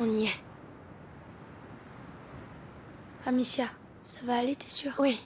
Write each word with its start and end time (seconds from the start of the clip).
On 0.00 0.10
y 0.10 0.26
est. 0.26 0.40
Amicia, 3.26 3.66
ça 4.04 4.18
va 4.24 4.36
aller, 4.38 4.56
t'es 4.56 4.70
sûre? 4.70 4.92
Oui. 4.98 5.20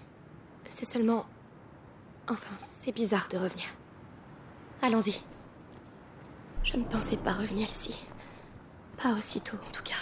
C'est 0.66 0.84
seulement... 0.84 1.26
Enfin, 2.28 2.54
c'est 2.58 2.92
bizarre 2.92 3.28
de 3.30 3.38
revenir. 3.38 3.66
Allons-y. 4.82 5.22
Je 6.62 6.76
ne 6.76 6.84
pensais 6.84 7.16
pas 7.16 7.32
revenir 7.32 7.68
ici. 7.68 8.06
Pas 9.02 9.14
aussitôt, 9.14 9.56
en 9.56 9.70
tout 9.70 9.82
cas. 9.82 9.94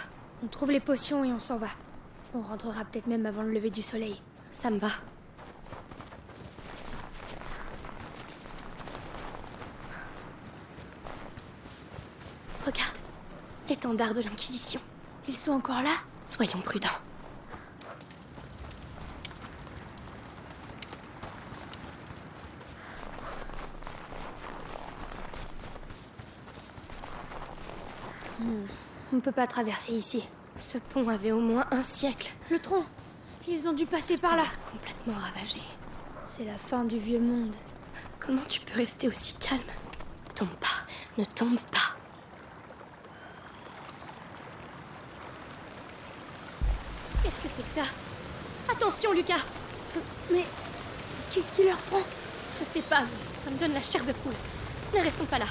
On 0.42 0.48
trouve 0.48 0.72
les 0.72 0.80
potions 0.80 1.24
et 1.24 1.32
on 1.32 1.38
s'en 1.38 1.56
va. 1.56 1.68
On 2.34 2.40
rentrera 2.40 2.84
peut-être 2.84 3.06
même 3.06 3.24
avant 3.24 3.42
le 3.42 3.52
lever 3.52 3.70
du 3.70 3.82
soleil. 3.82 4.20
Ça 4.50 4.70
me 4.70 4.78
va. 4.78 4.88
Regarde, 12.66 12.96
de 13.82 14.22
l'Inquisition. 14.22 14.80
Ils 15.28 15.36
sont 15.36 15.52
encore 15.52 15.82
là? 15.82 15.90
Soyons 16.26 16.60
prudents. 16.60 16.88
Hmm, 28.38 28.66
On 29.12 29.16
ne 29.16 29.20
peut 29.20 29.32
pas 29.32 29.46
traverser 29.46 29.92
ici. 29.92 30.26
Ce 30.56 30.78
pont 30.78 31.08
avait 31.08 31.32
au 31.32 31.40
moins 31.40 31.66
un 31.70 31.82
siècle. 31.82 32.32
Le 32.50 32.58
tronc 32.58 32.84
Ils 33.48 33.68
ont 33.68 33.72
dû 33.72 33.86
passer 33.86 34.16
par 34.16 34.36
là. 34.36 34.44
Complètement 34.70 35.14
ravagé. 35.14 35.60
C'est 36.24 36.44
la 36.44 36.58
fin 36.58 36.84
du 36.84 36.98
vieux 36.98 37.20
monde. 37.20 37.54
Comment 38.18 38.42
tu 38.48 38.60
peux 38.60 38.74
rester 38.74 39.08
aussi 39.08 39.34
calme? 39.34 39.60
Tombe 40.34 40.48
pas, 40.60 40.84
ne 41.18 41.24
tombe 41.24 41.58
pas. 41.70 41.94
Qu'est-ce 47.22 47.40
que 47.40 47.48
c'est 47.48 47.62
que 47.62 47.65
Attention, 48.70 49.12
Lucas 49.12 49.44
Mais 50.30 50.44
qu'est-ce 51.32 51.52
qui 51.52 51.64
leur 51.64 51.76
prend? 51.76 52.00
Je 52.58 52.64
sais 52.64 52.80
pas, 52.80 53.02
ça 53.44 53.50
me 53.50 53.58
donne 53.58 53.74
la 53.74 53.82
chair 53.82 54.02
de 54.04 54.12
poule. 54.12 54.32
Ne 54.94 55.02
restons 55.02 55.26
pas 55.26 55.38
là. 55.38 55.46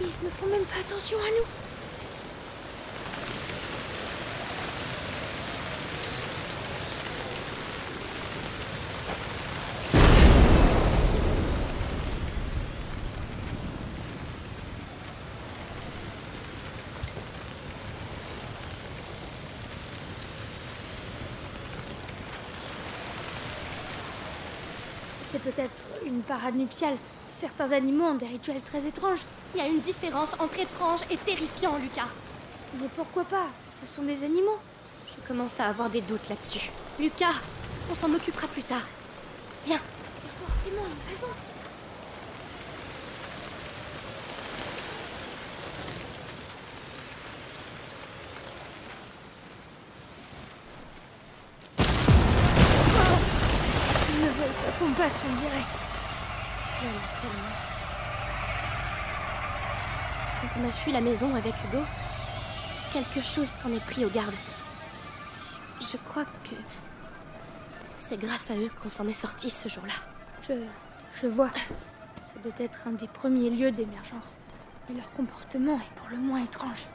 Ils 0.00 0.24
ne 0.24 0.30
font 0.30 0.46
même 0.46 0.64
pas 0.64 0.80
attention 0.86 1.18
à 1.18 1.30
nous. 1.30 1.69
C'est 25.42 25.54
peut-être 25.54 25.84
une 26.04 26.20
parade 26.22 26.56
nuptiale. 26.56 26.96
Certains 27.28 27.72
animaux 27.72 28.04
ont 28.04 28.14
des 28.14 28.26
rituels 28.26 28.60
très 28.60 28.86
étranges. 28.86 29.20
Il 29.54 29.60
y 29.60 29.64
a 29.64 29.66
une 29.68 29.80
différence 29.80 30.34
entre 30.38 30.58
étrange 30.60 31.00
et 31.10 31.16
terrifiant, 31.16 31.76
Lucas. 31.80 32.08
Mais 32.80 32.88
pourquoi 32.94 33.24
pas? 33.24 33.46
Ce 33.80 33.86
sont 33.86 34.02
des 34.02 34.22
animaux. 34.24 34.58
Je 35.08 35.26
commence 35.26 35.58
à 35.58 35.66
avoir 35.66 35.88
des 35.88 36.02
doutes 36.02 36.28
là-dessus. 36.28 36.70
Lucas, 36.98 37.34
on 37.90 37.94
s'en 37.94 38.12
occupera 38.12 38.46
plus 38.48 38.62
tard. 38.62 38.86
Viens. 39.66 39.80
Il 40.22 40.26
y 40.26 40.30
a 40.30 40.32
forcément 40.46 40.86
une 40.86 41.10
raison. 41.10 41.26
Ils 54.12 54.20
ne 54.20 54.30
veulent 54.30 54.58
pas 54.64 54.72
qu'on 54.78 54.89
Quand 55.00 55.06
on 60.58 60.68
a 60.68 60.72
fui 60.72 60.92
la 60.92 61.00
maison 61.00 61.34
avec 61.34 61.54
Hugo, 61.64 61.82
quelque 62.92 63.22
chose 63.24 63.48
s'en 63.48 63.70
est 63.70 63.82
pris 63.86 64.04
aux 64.04 64.10
gardes. 64.10 64.34
Je 65.80 65.96
crois 65.96 66.26
que 66.26 66.54
c'est 67.94 68.18
grâce 68.20 68.50
à 68.50 68.56
eux 68.56 68.70
qu'on 68.82 68.90
s'en 68.90 69.08
est 69.08 69.14
sorti 69.14 69.48
ce 69.48 69.70
jour-là. 69.70 69.94
Je, 70.46 70.52
je 71.22 71.28
vois. 71.28 71.50
Ça 71.50 72.38
doit 72.42 72.52
être 72.58 72.86
un 72.86 72.92
des 72.92 73.08
premiers 73.08 73.48
lieux 73.48 73.72
d'émergence. 73.72 74.38
Mais 74.86 74.96
leur 74.96 75.10
comportement 75.12 75.76
est 75.76 75.94
pour 75.98 76.10
le 76.10 76.18
moins 76.18 76.44
étrange. 76.44 76.88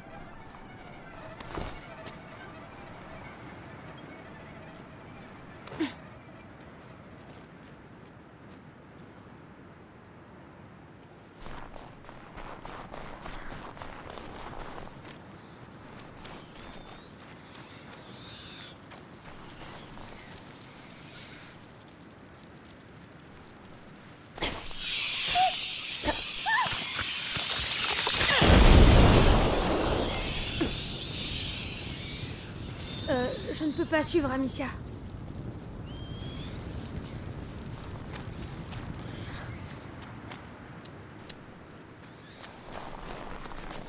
Euh, 33.08 33.28
je 33.54 33.66
ne 33.66 33.72
peux 33.72 33.85
pas 33.96 34.04
suivre 34.04 34.30
Amicia. 34.30 34.66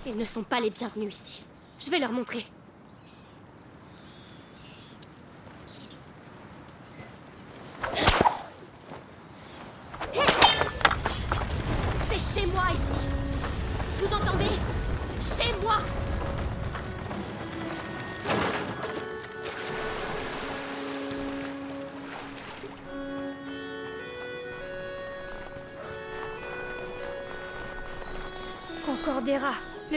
Ils 0.06 0.16
ne 0.16 0.24
sont 0.24 0.44
pas 0.44 0.60
les 0.60 0.70
bienvenus 0.70 1.12
ici. 1.12 1.44
Je 1.80 1.90
vais 1.90 1.98
leur 1.98 2.12
montrer. 2.12 2.46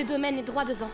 Domaine 0.10 0.40
est 0.40 0.44
droit 0.44 0.66
devant. 0.66 0.90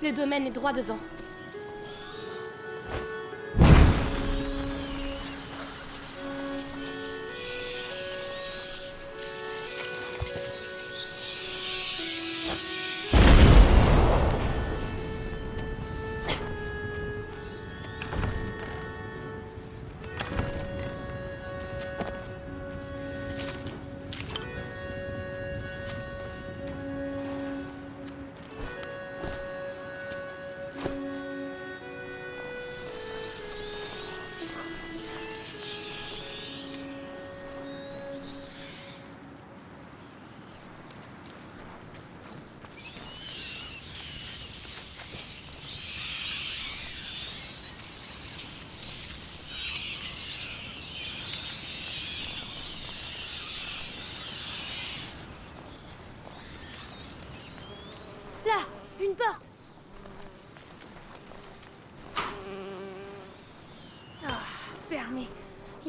Le 0.00 0.12
domaine 0.12 0.46
est 0.46 0.50
droit 0.50 0.72
devant. 0.72 0.98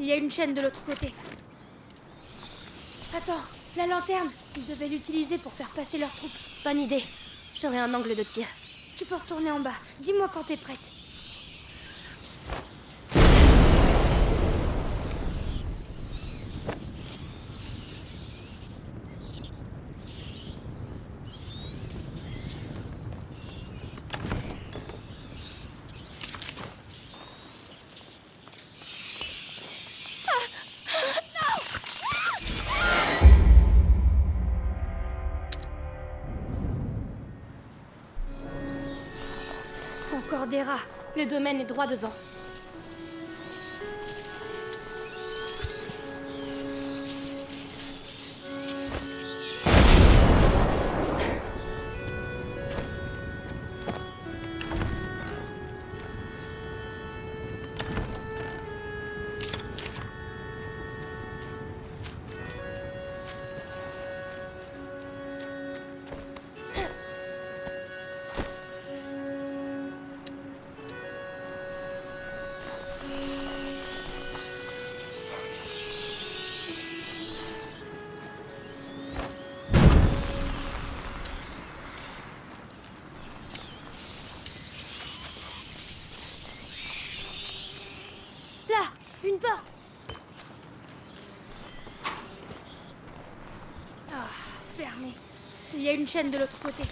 Il 0.06 0.10
y 0.10 0.14
a 0.14 0.18
une 0.18 0.30
chaîne 0.30 0.54
de 0.54 0.62
l'autre 0.62 0.86
côté. 0.86 1.12
Attends, 3.18 3.42
la 3.76 3.88
lanterne 3.88 4.30
Ils 4.56 4.68
devaient 4.68 4.88
l'utiliser 4.88 5.40
pour 5.40 5.52
faire 5.52 5.70
passer 5.70 5.98
leurs 5.98 6.16
troupes. 6.16 6.30
Bonne 6.64 6.80
idée. 6.80 7.04
J'aurai 7.60 7.80
un 7.80 7.92
angle 7.92 8.16
de 8.16 8.22
tir. 8.22 8.46
Tu 8.98 9.06
peux 9.06 9.16
retourner 9.16 9.50
en 9.50 9.62
bas. 9.62 9.74
Dis-moi 10.02 10.30
quand 10.32 10.44
t'es 10.44 10.58
prête. 10.58 10.78
Le 41.18 41.26
domaine 41.26 41.60
est 41.60 41.66
droit 41.66 41.88
devant. 41.88 42.14
Une 96.06 96.12
chaîne 96.12 96.30
de 96.30 96.38
l'autre 96.38 96.60
côté. 96.60 96.84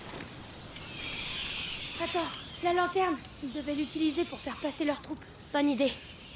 Attends, 2.03 2.31
la 2.63 2.73
lanterne 2.73 3.15
Ils 3.43 3.53
devaient 3.53 3.75
l'utiliser 3.75 4.25
pour 4.25 4.39
faire 4.39 4.55
passer 4.55 4.85
leurs 4.85 4.99
troupes. 5.03 5.23
Bonne 5.53 5.69
idée. 5.69 5.91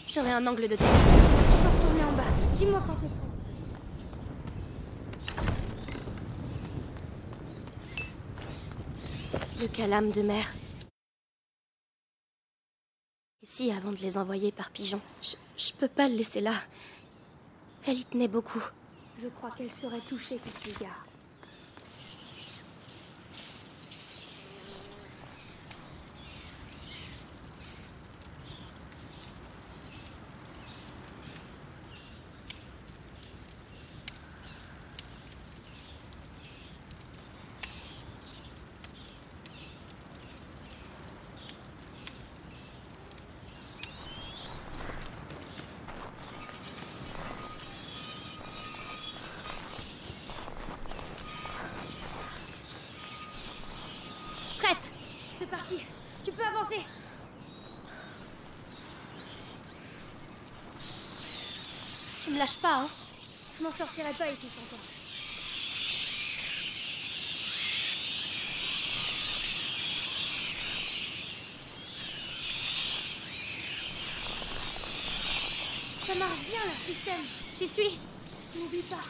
J'aurai 0.08 0.32
un 0.32 0.46
angle 0.46 0.68
de 0.68 0.76
tir. 0.76 0.86
Tu 0.86 1.64
peux 1.64 1.70
retourner 1.76 2.04
en 2.04 2.12
bas. 2.12 2.24
Dis-moi 2.56 2.84
quand 2.86 2.94
prête. 2.94 3.10
Le 9.60 9.68
calame 9.76 10.12
de 10.12 10.22
mer. 10.22 10.46
Ici, 13.42 13.72
avant 13.72 13.90
de 13.90 13.98
les 13.98 14.20
envoyer 14.20 14.52
par 14.52 14.70
pigeon. 14.70 15.02
Je, 15.24 15.34
je 15.58 15.74
peux 15.74 15.88
pas 15.88 16.08
le 16.08 16.14
laisser 16.14 16.42
là. 16.42 16.54
Elle 17.88 17.98
y 17.98 18.06
tenait 18.06 18.28
beaucoup. 18.28 18.62
Je 19.24 19.30
crois 19.30 19.50
qu'elle 19.50 19.72
serait 19.72 20.02
touchée 20.08 20.36
que 20.36 20.64
tu 20.64 20.78
gardes. 20.80 21.08
Prête 54.60 54.78
C'est 55.40 55.50
parti. 55.50 55.76
Tu 56.26 56.32
peux 56.32 56.44
avancer. 56.44 56.82
Lâches 62.48 62.58
pas, 62.60 62.76
hein 62.76 62.88
Je 63.58 63.64
m'en 63.66 63.72
sortirai 63.72 64.14
pas 64.14 64.26
ici 64.30 64.48
sans 64.48 64.64
toi. 64.70 64.78
Ça 76.08 76.16
marche 76.16 76.40
bien 76.50 76.64
leur 76.64 76.96
système. 76.96 77.26
J'y 77.60 77.68
suis. 77.68 78.00
N'oublie 78.56 78.84
pas. 78.84 79.04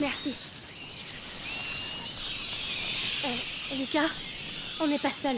Merci. 0.00 0.32
Euh, 3.24 3.76
Lucas, 3.78 4.08
on 4.80 4.87
n'est 4.98 5.10
pas 5.10 5.14
seul. 5.14 5.36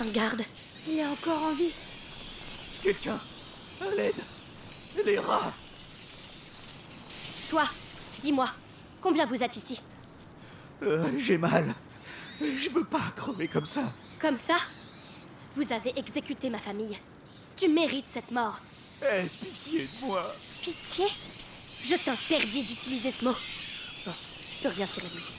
Un 0.00 0.10
garde. 0.12 0.42
Il 0.88 0.98
est 0.98 1.06
encore 1.06 1.42
en 1.42 1.52
vie. 1.54 1.72
Quelqu'un 2.82 3.18
À 3.80 3.94
l'aide 3.96 4.14
Les 5.04 5.18
rats 5.18 5.52
Toi, 7.50 7.64
dis-moi, 8.20 8.48
combien 9.00 9.26
vous 9.26 9.42
êtes 9.42 9.56
ici? 9.56 9.80
Euh, 10.82 11.10
J'ai 11.16 11.38
mal. 11.38 11.74
Je 12.40 12.68
veux 12.68 12.84
pas 12.84 13.12
crever 13.16 13.48
comme 13.48 13.66
ça. 13.66 13.82
Comme 14.20 14.36
ça 14.36 14.56
Vous 15.56 15.72
avez 15.72 15.92
exécuté 15.98 16.50
ma 16.50 16.58
famille. 16.58 16.98
Tu 17.56 17.68
mérites 17.68 18.06
cette 18.06 18.30
mort. 18.30 18.58
Aie 19.02 19.22
pitié 19.24 19.80
de 19.80 20.06
moi. 20.06 20.22
Pitié? 20.62 21.06
Je 21.84 21.96
t'interdis 21.96 22.62
d'utiliser 22.62 23.10
ce 23.10 23.24
mot. 23.24 23.36
Bon, 24.06 24.12
je 24.12 24.62
peux 24.62 24.74
rien 24.74 24.86
tirer 24.86 25.08
de 25.08 25.14
lui? 25.14 25.35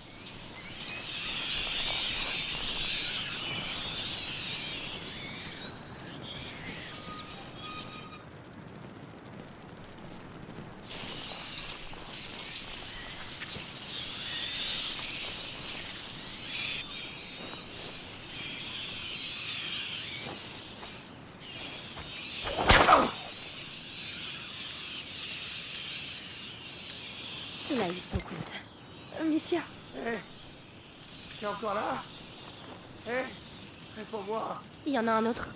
Eu 27.98 28.00
son 28.00 28.18
compte. 28.18 28.54
Euh, 29.20 29.24
Missia, 29.24 29.58
Hé 29.96 30.20
T'es 31.40 31.48
encore 31.48 31.74
là? 31.74 31.82
Hé 33.08 33.24
Réponds-moi 33.98 34.62
Il 34.86 34.94
y 34.94 35.00
en 35.00 35.08
a 35.08 35.14
un 35.14 35.26
autre. 35.26 35.48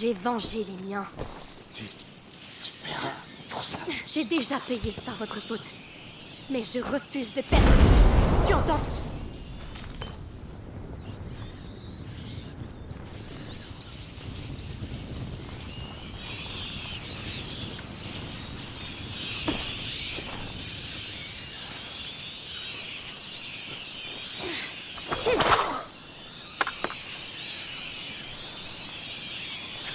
J'ai 0.00 0.12
vengé 0.12 0.64
les 0.64 0.88
miens. 0.88 1.04
Tu 1.74 1.82
paieras 2.84 3.08
pour 3.50 3.64
ça. 3.64 3.78
J'ai 4.06 4.24
déjà 4.24 4.58
payé 4.60 4.94
par 5.04 5.16
votre 5.16 5.40
faute. 5.40 5.64
Mais 6.50 6.62
je 6.64 6.78
refuse 6.78 7.34
de 7.34 7.40
perdre 7.40 7.66
plus. 7.66 8.46
Tu 8.46 8.54
entends 8.54 8.78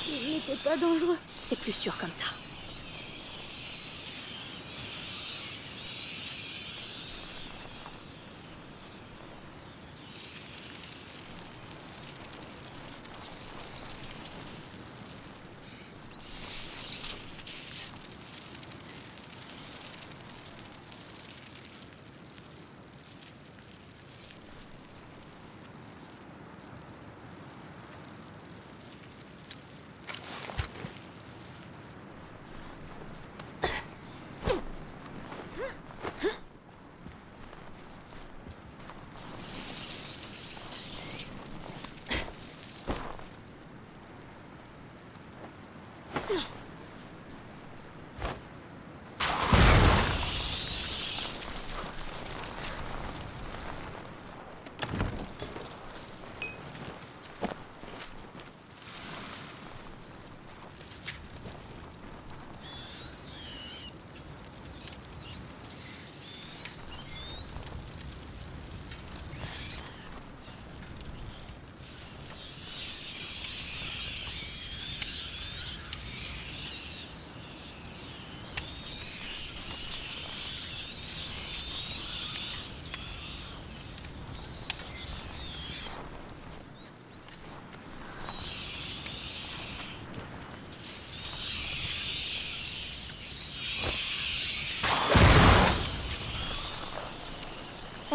Il 0.05 0.33
n'était 0.33 0.55
pas 0.63 0.77
dangereux. 0.77 1.17
C'est 1.19 1.59
plus 1.59 1.72
comme 1.91 2.11
ça. 2.11 2.42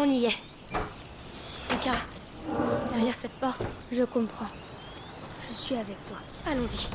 On 0.09 0.11
y 0.11 0.25
est. 0.25 0.39
Lucas, 1.69 1.99
derrière 2.95 3.15
cette 3.15 3.39
porte, 3.39 3.61
Je 3.91 4.03
comprends. 4.03 4.47
Je 5.47 5.53
suis 5.53 5.75
avec 5.75 6.03
toi. 6.07 6.17
allons-y. 6.47 6.89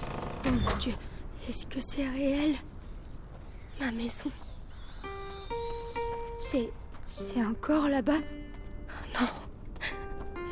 Oh 0.44 0.48
mon 0.50 0.76
Dieu, 0.78 0.94
est-ce 1.48 1.64
que 1.66 1.78
c'est 1.78 2.08
réel? 2.08 2.56
Ma 3.78 3.92
maison. 3.92 4.32
C'est. 6.40 6.68
C'est 7.06 7.40
encore 7.44 7.86
là-bas? 7.86 8.18
Non. 9.14 9.28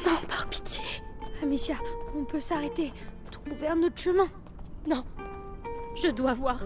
Non, 0.06 0.18
par 0.28 0.46
pitié. 0.46 0.84
Amicia, 1.42 1.74
on 2.16 2.24
peut 2.24 2.38
s'arrêter. 2.40 2.92
Trouver 3.32 3.66
un 3.66 3.82
autre 3.82 3.98
chemin. 3.98 4.28
Non. 4.86 5.04
Je 5.96 6.06
dois 6.10 6.34
voir. 6.34 6.60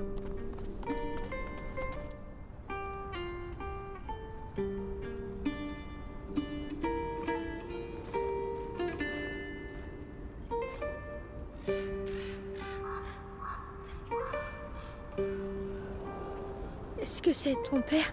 Ton 17.68 17.80
père 17.80 18.12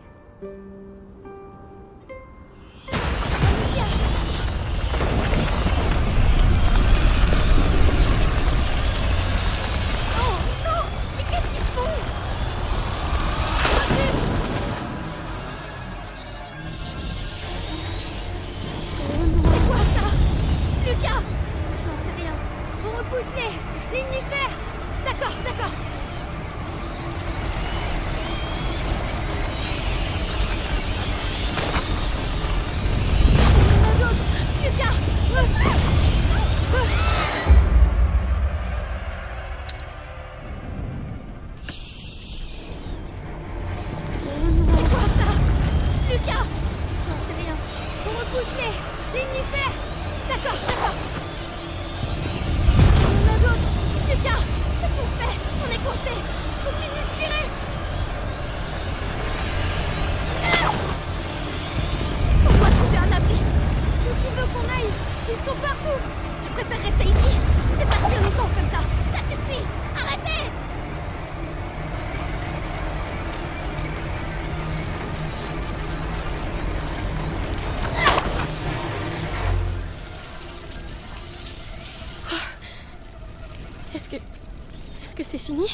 c'est 85.33 85.39
fini 85.39 85.65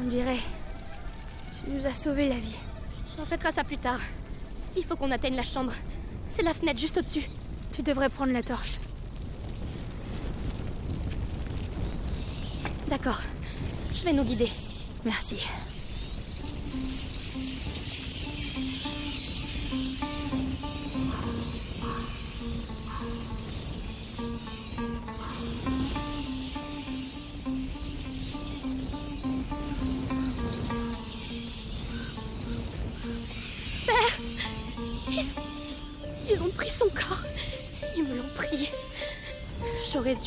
On 0.00 0.08
dirait. 0.08 0.40
Tu 1.62 1.70
nous 1.70 1.86
as 1.86 1.94
sauvé 1.94 2.28
la 2.28 2.34
vie. 2.34 2.56
On 3.20 3.24
fêtera 3.24 3.52
ça 3.52 3.62
plus 3.62 3.76
tard. 3.76 4.00
Il 4.76 4.84
faut 4.84 4.96
qu'on 4.96 5.12
atteigne 5.12 5.36
la 5.36 5.44
chambre. 5.44 5.72
C'est 6.28 6.42
la 6.42 6.54
fenêtre 6.54 6.80
juste 6.80 6.98
au-dessus. 6.98 7.30
Tu 7.72 7.84
devrais 7.84 8.08
prendre 8.08 8.32
la 8.32 8.42
torche. 8.42 8.80
D'accord. 12.88 13.20
Je 13.94 14.02
vais 14.02 14.12
nous 14.12 14.24
guider. 14.24 14.50
Merci. 15.04 15.36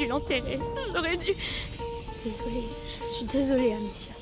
L'enterrer. 0.05 0.59
J'aurais 0.93 1.17
dû. 1.17 1.33
Désolée, 2.23 2.63
je 3.01 3.05
suis 3.05 3.25
désolée, 3.25 3.73
Amicia. 3.73 4.16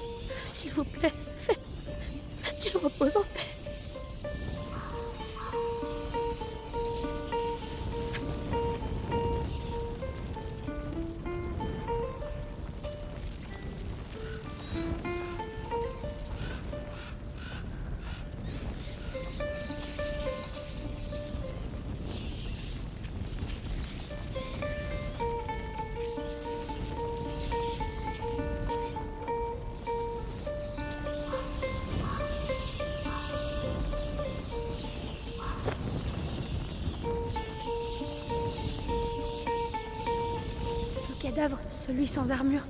Celui 41.86 42.08
sans 42.08 42.32
armure. 42.32 42.62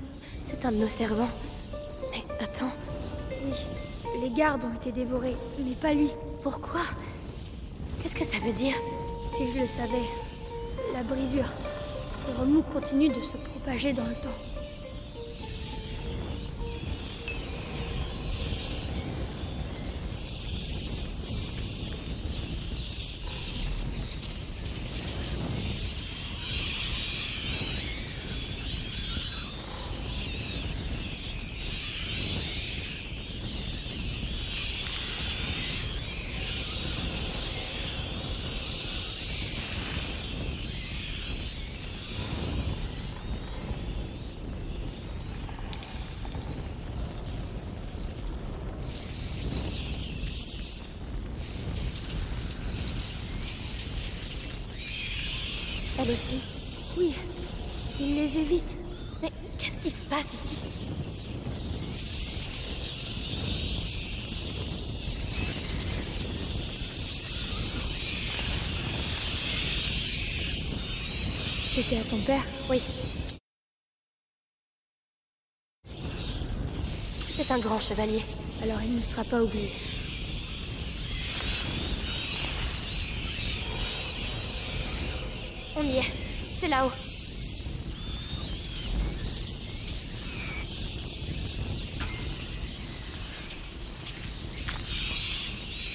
C'est 0.44 0.64
un 0.64 0.72
de 0.72 0.76
nos 0.76 0.88
servants. 0.88 1.28
Mais 2.12 2.24
attends, 2.44 2.70
Oui, 3.44 3.52
les 4.22 4.30
gardes 4.36 4.64
ont 4.64 4.74
été 4.76 4.92
dévorés, 4.92 5.36
mais 5.58 5.74
pas 5.74 5.94
lui. 5.94 6.10
pourquoi? 6.42 6.80
Qu'est-ce 8.02 8.14
que 8.14 8.24
ça 8.24 8.38
veut 8.44 8.52
dire? 8.52 8.74
Si 9.26 9.42
je 9.54 9.60
le 9.62 9.66
savais. 9.66 10.06
La 10.92 11.02
brisure. 11.02 11.48
Ces 12.02 12.40
remous 12.40 12.62
continuent 12.72 13.08
de 13.08 13.22
se 13.22 13.36
propager 13.36 13.92
dans 13.92 14.04
le 14.04 14.14
temps. 14.14 14.38
Elle 55.98 56.05
Oui, 56.98 57.12
il 58.00 58.14
les 58.14 58.38
évite. 58.38 58.74
Mais 59.20 59.30
qu'est-ce 59.58 59.78
qui 59.78 59.90
se 59.90 60.08
passe 60.08 60.32
ici? 60.32 60.56
C'était 71.74 71.98
à 71.98 72.04
ton 72.04 72.18
père? 72.22 72.42
Oui. 72.70 72.80
C'est 77.36 77.50
un 77.50 77.58
grand 77.58 77.78
chevalier. 77.78 78.22
Alors 78.62 78.80
il 78.82 78.96
ne 78.96 79.00
sera 79.02 79.22
pas 79.24 79.42
oublié. 79.42 79.70
On 85.78 85.84
y 85.84 85.98
est. 85.98 86.10
C'est 86.58 86.65
là-haut. 86.76 86.92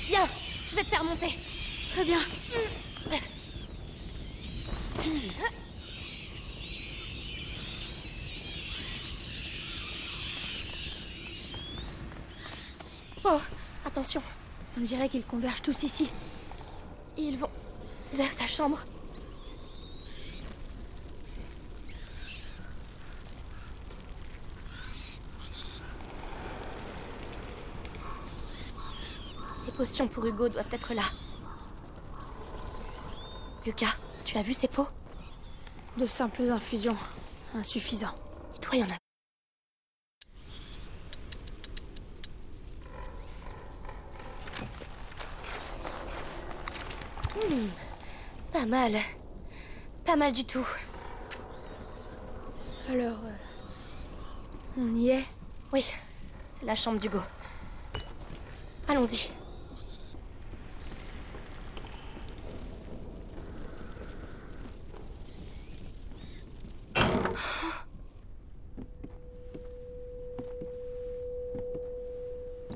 Viens, 0.08 0.28
je 0.70 0.76
vais 0.76 0.84
te 0.84 0.90
faire 0.90 1.04
monter. 1.04 1.38
Très 1.92 2.06
bien. 2.06 2.20
Oh, 13.24 13.40
attention. 13.86 14.22
On 14.78 14.82
dirait 14.82 15.08
qu'ils 15.08 15.24
convergent 15.24 15.62
tous 15.62 15.84
ici. 15.84 16.10
Ils 17.18 17.38
vont 17.38 17.50
vers 18.14 18.32
sa 18.34 18.48
chambre. 18.48 18.80
Potions 29.82 30.08
pour 30.08 30.24
Hugo 30.28 30.48
doivent 30.48 30.72
être 30.72 30.94
là. 30.94 31.02
Lucas, 33.66 33.96
tu 34.26 34.38
as 34.38 34.44
vu 34.44 34.54
ces 34.54 34.68
pots 34.68 34.88
De 35.98 36.06
simples 36.06 36.52
infusions. 36.52 36.96
Insuffisant. 37.56 38.14
Il 38.54 38.60
doit 38.60 38.76
y 38.76 38.84
en 38.84 38.86
avoir. 38.86 39.00
Hmm, 47.50 47.70
pas 48.54 48.68
mal. 48.68 49.00
Pas 50.06 50.16
mal 50.16 50.32
du 50.32 50.46
tout. 50.46 50.68
Alors, 52.88 53.18
euh, 53.26 54.78
on 54.78 54.94
y 54.94 55.10
est? 55.10 55.26
Oui, 55.74 55.84
c'est 56.60 56.68
la 56.68 56.76
chambre 56.76 57.00
d'Hugo. 57.00 57.22
Allons-y. 58.88 59.32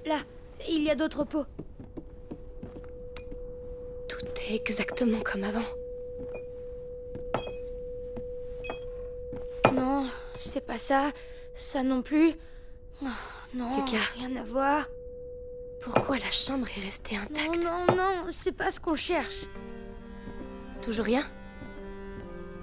Là, 0.06 0.20
il 0.70 0.84
y 0.84 0.85
a 0.96 0.98
d'autres 0.98 1.26
pots. 1.26 1.46
Tout 4.08 4.26
est 4.50 4.56
exactement 4.56 5.20
comme 5.20 5.44
avant. 5.44 5.66
Non, 9.74 10.10
c'est 10.40 10.66
pas 10.66 10.78
ça. 10.78 11.12
Ça 11.54 11.84
non 11.84 12.02
plus. 12.02 12.34
Oh, 13.02 13.08
non, 13.54 13.78
Lucas. 13.78 13.98
rien 14.18 14.36
à 14.38 14.44
voir. 14.44 14.88
Pourquoi 15.82 16.18
la 16.18 16.32
chambre 16.32 16.68
est 16.78 16.82
restée 16.82 17.16
Non, 17.16 17.24
intacte 17.24 17.64
non, 17.64 17.96
non, 17.96 18.32
c'est 18.32 18.54
pas 18.54 18.72
ce 18.72 18.80
qu'on 18.80 18.96
cherche. 18.96 19.46
Toujours 20.82 21.06
rien? 21.06 21.24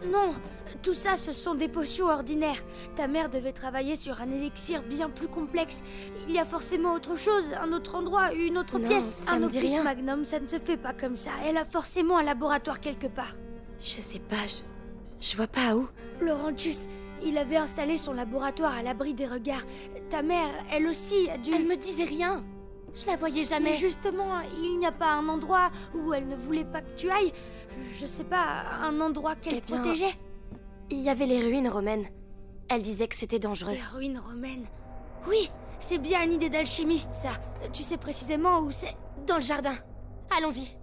Non, 0.06 0.34
tout 0.82 0.94
ça, 0.94 1.16
ce 1.16 1.32
sont 1.32 1.54
des 1.54 1.68
potions 1.68 2.06
ordinaires. 2.06 2.62
Ta 2.96 3.06
mère 3.06 3.28
devait 3.30 3.52
travailler 3.52 3.96
sur 3.96 4.20
un 4.20 4.30
élixir 4.30 4.82
bien 4.82 5.08
plus 5.10 5.28
complexe. 5.28 5.82
Il 6.28 6.34
y 6.34 6.38
a 6.38 6.44
forcément 6.44 6.92
autre 6.94 7.16
chose, 7.16 7.44
un 7.60 7.72
autre 7.72 7.94
endroit, 7.94 8.32
une 8.32 8.58
autre 8.58 8.78
Non, 8.78 8.88
pièce. 8.88 9.04
ça 9.26 9.32
un 9.32 9.38
me 9.38 9.44
opus 9.46 9.60
dit 9.60 9.66
rien. 9.68 9.82
magnum, 9.84 10.24
ça 10.24 10.40
ne 10.40 10.46
se 10.46 10.58
fait 10.58 10.76
pas 10.76 10.92
comme 10.92 11.16
ça. 11.16 11.30
Elle 11.46 11.56
a 11.56 11.64
forcément 11.64 12.18
un 12.18 12.22
laboratoire 12.22 12.80
quelque 12.80 13.06
part. 13.06 13.34
Je 13.80 14.00
sais 14.00 14.18
pas, 14.20 14.36
je, 14.46 15.26
je 15.30 15.36
vois 15.36 15.46
pas 15.46 15.74
où. 15.76 15.88
Laurentius, 16.20 16.86
il 17.24 17.38
avait 17.38 17.56
installé 17.56 17.96
son 17.98 18.12
laboratoire 18.12 18.74
à 18.76 18.82
l'abri 18.82 19.14
des 19.14 19.26
regards. 19.26 19.64
Ta 20.10 20.22
mère, 20.22 20.50
elle 20.72 20.86
aussi, 20.88 21.28
a 21.30 21.38
dû... 21.38 21.52
Elle 21.54 21.66
me 21.66 21.76
disait 21.76 22.04
rien. 22.04 22.44
Je 22.94 23.06
la 23.06 23.16
voyais 23.16 23.40
Mais 23.40 23.44
jamais. 23.44 23.76
justement, 23.76 24.40
il 24.62 24.78
n'y 24.78 24.86
a 24.86 24.92
pas 24.92 25.12
un 25.12 25.26
endroit 25.28 25.70
où 25.94 26.12
elle 26.12 26.28
ne 26.28 26.36
voulait 26.36 26.64
pas 26.66 26.82
que 26.82 26.94
tu 26.96 27.08
ailles. 27.10 27.32
Je 27.98 28.06
sais 28.06 28.24
pas, 28.24 28.64
un 28.82 29.00
endroit 29.00 29.34
qu'elle 29.34 29.54
Eh 29.56 29.60
bien, 29.62 29.78
protégeait. 29.78 30.14
Il 30.90 31.00
y 31.00 31.08
avait 31.08 31.26
les 31.26 31.40
ruines 31.42 31.68
romaines. 31.68 32.06
Elle 32.68 32.82
disait 32.82 33.08
que 33.08 33.16
c'était 33.16 33.38
dangereux. 33.38 33.72
Les 33.72 33.82
ruines 33.82 34.18
romaines. 34.18 34.66
Oui, 35.28 35.50
c'est 35.80 35.98
bien 35.98 36.22
une 36.22 36.32
idée 36.32 36.50
d'alchimiste, 36.50 37.12
ça. 37.12 37.30
Tu 37.72 37.82
sais 37.82 37.96
précisément 37.96 38.60
où 38.60 38.70
c'est? 38.70 38.96
Dans 39.26 39.36
le 39.36 39.42
jardin. 39.42 39.74
Allons-y. 40.36 40.76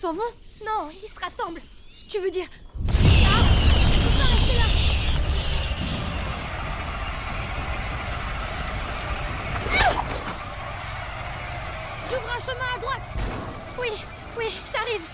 S'en 0.00 0.14
vont 0.14 0.22
Non, 0.64 0.88
ils 1.04 1.10
se 1.10 1.20
rassemblent. 1.20 1.60
Tu 2.08 2.18
veux 2.20 2.30
dire 2.30 2.46
J'ouvre 12.08 12.30
un 12.34 12.40
chemin 12.40 12.74
à 12.74 12.78
droite 12.78 13.02
Oui, 13.78 13.90
oui, 14.38 14.46
j'arrive. 14.72 15.09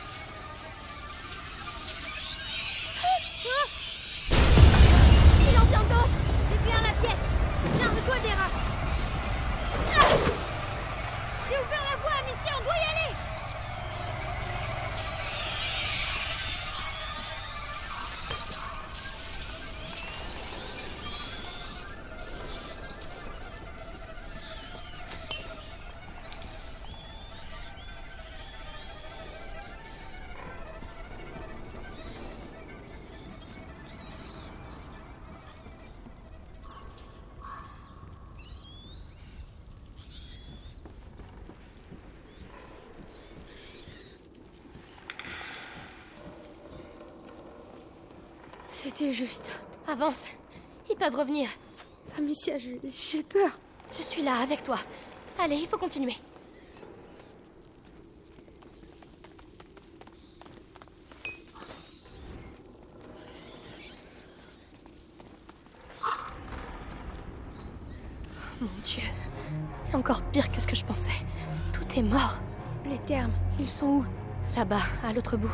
C'était 48.97 49.13
juste. 49.13 49.51
Avance. 49.87 50.25
Ils 50.89 50.97
peuvent 50.97 51.15
revenir. 51.15 51.51
Amicia, 52.17 52.55
j'ai 52.57 53.23
peur. 53.25 53.51
Je 53.95 54.03
suis 54.03 54.23
là 54.23 54.39
avec 54.43 54.63
toi. 54.63 54.79
Allez, 55.39 55.57
il 55.57 55.69
faut 55.69 55.77
continuer. 55.77 56.17
Mon 68.63 68.69
Dieu, 68.83 69.03
c'est 69.77 69.95
encore 69.95 70.23
pire 70.23 70.51
que 70.51 70.59
ce 70.59 70.67
que 70.67 70.75
je 70.75 70.87
pensais. 70.87 71.11
Tout 71.75 71.99
est 71.99 72.03
mort. 72.03 72.39
Les 72.87 72.99
termes, 73.01 73.35
ils 73.61 73.69
sont 73.69 73.87
où? 73.87 74.05
Là-bas, 74.57 74.81
à 75.05 75.13
l'autre 75.13 75.37
bout. 75.37 75.53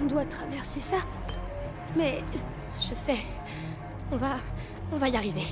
On 0.00 0.06
doit 0.06 0.24
traverser 0.24 0.78
ça? 0.78 0.98
Mais 1.96 2.22
Je 2.80 2.94
sais. 2.94 3.18
On 4.10 4.16
va. 4.16 4.36
On 4.92 4.96
va 4.96 5.08
y 5.08 5.16
arriver. 5.16 5.46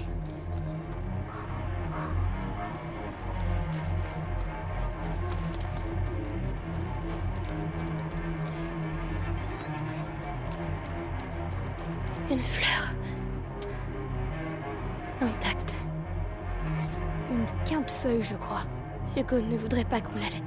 Une 12.30 12.38
fleur. 12.38 12.92
Intacte. 15.20 15.74
une 17.30 17.46
quinte 17.64 17.90
feuille, 17.90 18.22
je 18.22 18.34
crois. 18.36 18.62
Hugo 19.16 19.40
ne 19.40 19.56
voudrait 19.56 19.84
pas 19.84 20.00
qu'on. 20.00 20.16
Allez, 20.16 20.42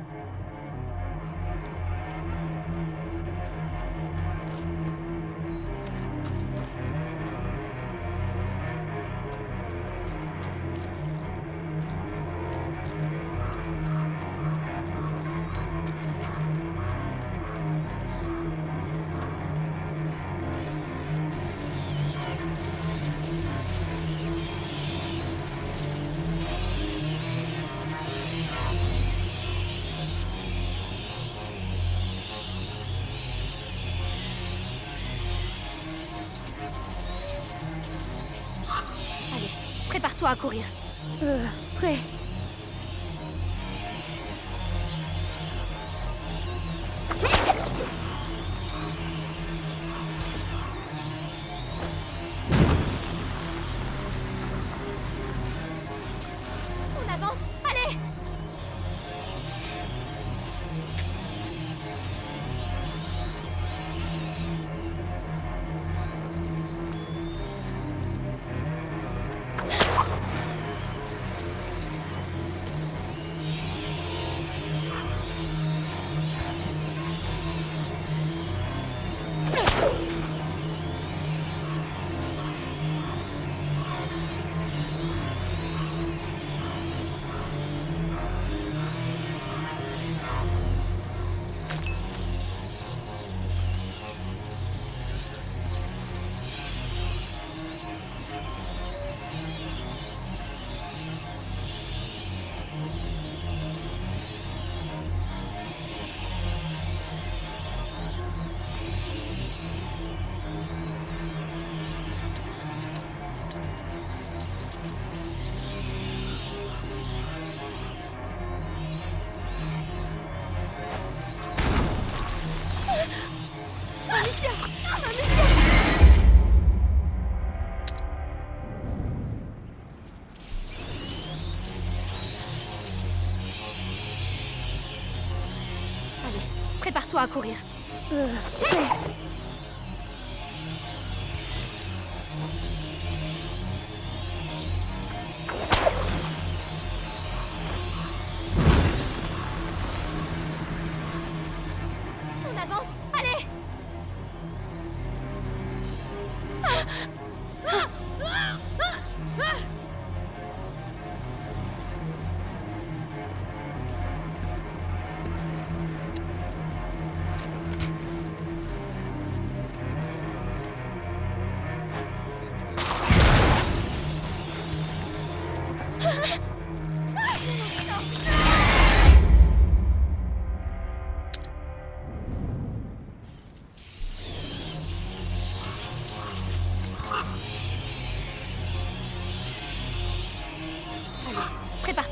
à 137.17 137.28
courir. 137.28 137.64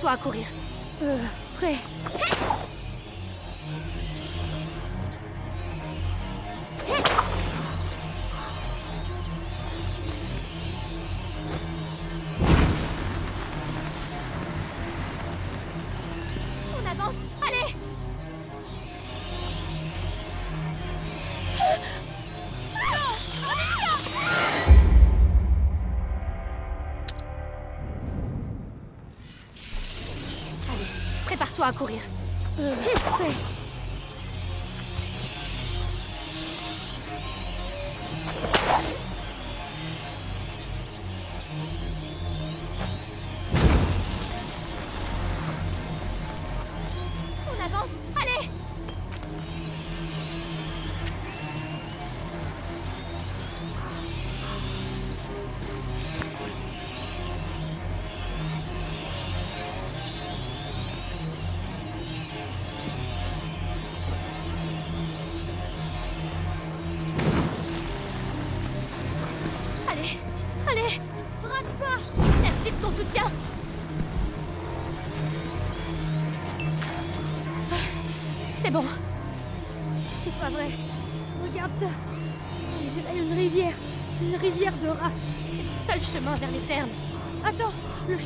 À 0.05 0.17
courir. 0.17 0.52
Courir. 31.73 32.12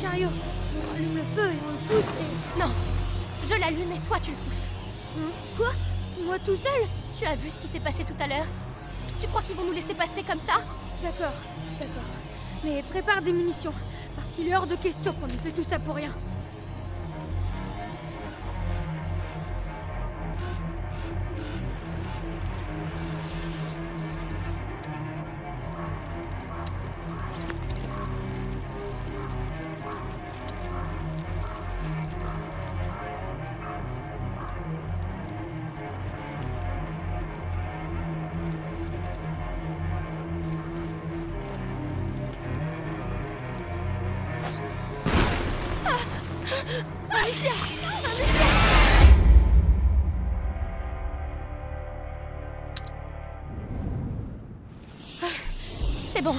Chariot. 0.02 0.30
On 0.30 0.96
allume 0.96 1.16
le 1.16 1.24
feu 1.36 1.50
et 1.50 1.60
on 1.66 1.72
le 1.72 1.78
pousse 1.88 2.12
et... 2.20 2.60
Non, 2.60 2.72
je 3.44 3.60
l'allume 3.60 3.92
et 3.92 4.00
toi 4.08 4.18
tu 4.22 4.32
le 4.32 4.38
pousses. 4.38 4.68
Hein 5.18 5.32
Quoi? 5.56 5.70
Moi 6.26 6.38
tout 6.46 6.58
seul? 6.58 6.82
Tu 7.18 7.26
as 7.26 7.36
vu 7.36 7.50
ce 7.50 7.58
qui 7.58 7.68
s'est 7.68 7.80
passé 7.80 8.04
tout 8.04 8.22
à 8.22 8.28
l'heure? 8.28 8.46
Tu 9.20 9.28
crois 9.28 9.42
qu'ils 9.42 9.56
vont 9.56 9.64
nous 9.64 9.74
laisser 9.74 9.96
passer 9.96 10.24
comme 10.24 10.40
ça? 10.40 10.62
D'accord, 11.02 11.34
d'accord. 11.80 12.10
Mais 12.64 12.84
prépare 12.84 13.22
des 13.22 13.32
munitions, 13.32 13.74
parce 14.16 14.28
qu'il 14.36 14.48
est 14.48 14.56
hors 14.56 14.68
de 14.68 14.76
question 14.76 15.14
qu'on 15.14 15.28
ait 15.28 15.44
fait 15.44 15.52
tout 15.52 15.64
ça 15.64 15.80
pour 15.80 15.96
rien. 15.96 16.14
C'est 56.14 56.22
bon. 56.24 56.36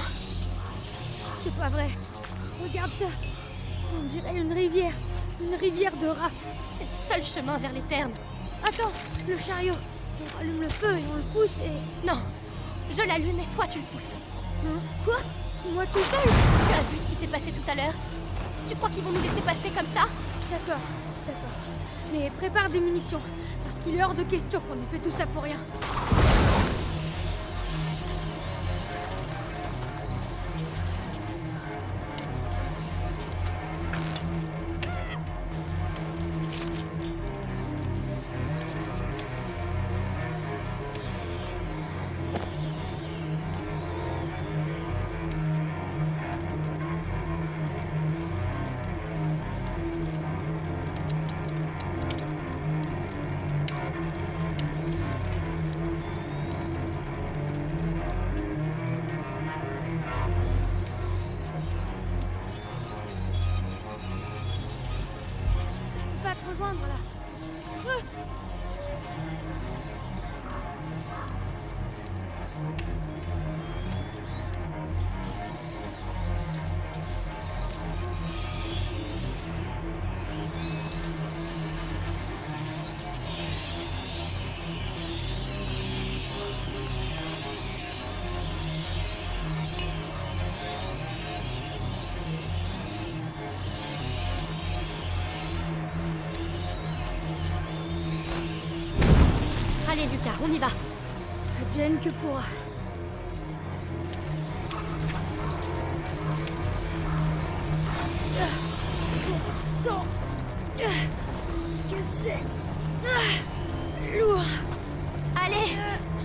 C'est 1.43 1.55
pas 1.57 1.69
vrai. 1.69 1.89
Regarde 2.61 2.91
ça. 2.93 3.05
On 3.97 4.03
dirait 4.07 4.35
une 4.35 4.51
rivière. 4.51 4.93
Une 5.41 5.55
rivière 5.55 5.95
de 6.01 6.07
rats. 6.07 6.31
C'est 6.77 7.15
le 7.15 7.23
seul 7.23 7.43
chemin 7.43 7.57
vers 7.57 7.71
les 7.71 7.81
termes. 7.81 8.11
Attends, 8.63 8.91
le 9.27 9.37
chariot. 9.37 9.75
On 10.21 10.41
allume 10.41 10.61
le 10.61 10.69
feu 10.69 10.97
et 10.97 11.03
on 11.11 11.15
le 11.15 11.23
pousse 11.33 11.59
et... 11.63 12.05
Non, 12.05 12.19
je 12.91 13.07
l'allume 13.07 13.39
et 13.39 13.55
toi 13.55 13.65
tu 13.67 13.79
le 13.79 13.85
pousses. 13.85 14.15
Hein? 14.65 14.79
Quoi? 15.05 15.15
Moi 15.71 15.85
tout 15.85 15.99
seul? 15.99 16.29
Tu 16.29 16.73
as 16.73 16.91
vu 16.91 16.97
ce 16.97 17.05
qui 17.05 17.15
s'est 17.15 17.31
passé 17.31 17.51
tout 17.53 17.71
à 17.71 17.75
l'heure? 17.75 17.93
Tu 18.67 18.75
crois 18.75 18.89
qu'ils 18.89 19.03
vont 19.03 19.11
nous 19.11 19.21
laisser 19.21 19.41
passer 19.45 19.69
comme 19.69 19.87
ça? 19.87 20.09
D'accord, 20.49 20.81
d'accord. 21.27 21.49
Mais 22.11 22.31
prépare 22.31 22.69
des 22.69 22.79
munitions, 22.79 23.21
parce 23.63 23.85
qu'il 23.85 23.99
est 23.99 24.03
hors 24.03 24.15
de 24.15 24.23
question 24.23 24.59
qu'on 24.61 24.75
ait 24.75 24.91
fait 24.91 25.09
tout 25.09 25.15
ça 25.15 25.27
pour 25.27 25.43
rien. 25.43 25.57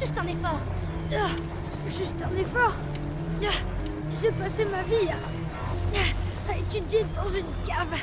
Juste 0.04 0.18
un 0.18 0.26
effort. 0.26 0.60
Ah, 1.12 1.30
Juste 1.88 2.16
un 2.22 2.36
effort 2.38 2.72
Ah, 3.42 3.58
J'ai 4.20 4.30
passé 4.32 4.64
ma 4.66 4.82
vie 4.82 5.08
à, 5.10 6.52
à 6.52 6.56
étudier 6.56 7.04
dans 7.14 7.30
une 7.30 7.46
cave. 7.66 7.98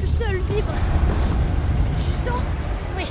Le 0.00 0.06
sol 0.06 0.36
vibre. 0.50 0.74
Tu 1.98 2.28
sens? 2.28 2.40
Oui, 2.96 3.04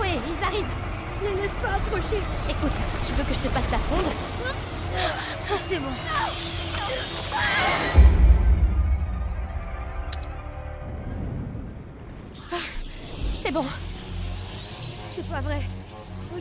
oui, 0.00 0.08
ils 0.26 0.44
arrivent. 0.44 0.74
Ne 1.22 1.40
laisse 1.42 1.52
pas 1.62 1.74
approcher. 1.76 2.20
Écoute, 2.48 2.72
tu 3.06 3.12
veux 3.12 3.24
que 3.24 3.34
je 3.34 3.40
te 3.40 3.48
passe 3.54 3.70
la 3.70 3.78
fronde 3.78 4.12
C'est 5.46 5.78
bon. 5.78 5.92
C'est 13.42 13.52
bon. 13.52 13.64
C'est 15.14 15.28
pas 15.28 15.40
vrai. 15.40 15.60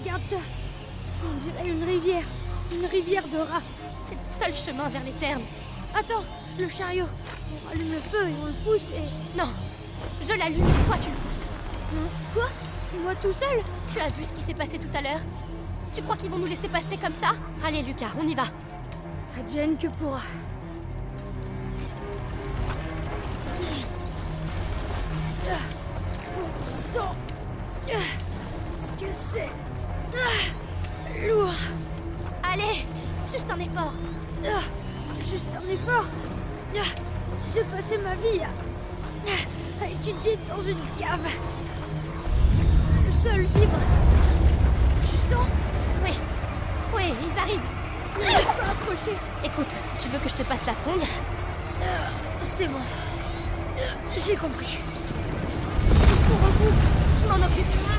Regarde 0.10 0.26
ça. 0.26 0.38
On 1.24 1.38
dirait 1.38 1.70
une 1.70 1.84
rivière. 1.84 2.24
Une 2.74 2.86
rivière 2.88 3.28
de 3.28 3.38
rats. 3.38 3.62
C'est 4.08 4.16
le 4.16 4.54
seul 4.56 4.74
chemin 4.74 4.90
vers 4.90 5.04
les 5.04 5.12
termes. 5.12 5.44
Attends, 5.94 6.26
le 6.60 6.68
chariot. 6.68 7.06
On 7.54 7.70
rallume 7.70 7.92
le 7.92 8.00
feu 8.00 8.28
et 8.28 8.34
on 8.42 8.46
le 8.48 8.54
pousse 8.54 8.90
et... 8.90 9.38
Non, 9.38 9.50
je 10.24 10.34
l'allume 10.36 10.66
et 10.66 10.86
toi 10.88 10.98
tu 11.00 11.12
le 11.12 11.16
pousses. 11.16 11.46
Hein 11.94 12.08
Quoi? 12.34 12.50
Moi 13.04 13.14
tout 13.22 13.34
seul? 13.34 13.62
Tu 13.94 14.00
as 14.00 14.08
vu 14.08 14.26
ce 14.26 14.34
qui 14.34 14.42
s'est 14.42 14.56
passé 14.56 14.80
tout 14.80 14.90
à 14.96 15.02
l'heure? 15.02 15.22
Tu 15.94 16.02
crois 16.02 16.18
qu'ils 16.18 16.32
vont 16.32 16.40
nous 16.40 16.48
laisser 16.48 16.70
passer 16.70 16.98
comme 16.98 17.14
ça? 17.14 17.30
Allez 17.64 17.84
Lucas, 17.84 18.10
on 18.20 18.28
y 18.28 18.34
va. 18.34 18.46
Advienne 19.38 19.78
que 19.78 19.90
pourra. 19.90 20.22
On 26.62 26.66
sent 26.66 27.00
ce 27.88 29.06
que 29.06 29.12
c'est. 29.12 29.50
Ah, 30.16 31.20
Lourd. 31.28 31.54
Allez, 32.44 32.86
juste 33.32 33.48
un 33.52 33.60
effort. 33.60 33.94
Ah, 34.46 34.62
Juste 35.30 35.48
un 35.56 35.70
effort. 35.72 36.06
Ah, 36.76 36.84
J'ai 37.54 37.62
passé 37.64 37.98
ma 38.00 38.16
vie 38.16 38.42
à, 38.42 39.84
à 39.84 39.88
étudier 39.88 40.38
dans 40.50 40.62
une 40.62 40.78
cave. 40.98 41.28
Le 43.06 43.30
sol 43.30 43.42
vibre. 43.42 43.80
Tu 45.02 45.34
sens 45.34 45.48
Oui, 46.04 46.14
oui, 46.96 47.04
ils 47.22 47.40
arrivent. 47.40 47.70
Laisse 48.20 48.42
pas 48.46 48.72
approcher. 48.72 49.18
Écoute, 49.44 49.68
si 49.86 50.04
tu 50.04 50.10
veux 50.10 50.20
que 50.20 50.30
je 50.30 50.36
te 50.36 50.44
passe 50.44 50.66
la 50.66 50.74
fronde, 50.74 51.02
C'est 52.42 52.68
bon. 52.68 52.80
J'ai 54.18 54.36
compris. 54.36 54.78
Il 54.78 56.08
faut 56.26 56.74
je 57.24 57.28
m'en 57.30 57.46
occupe. 57.46 57.99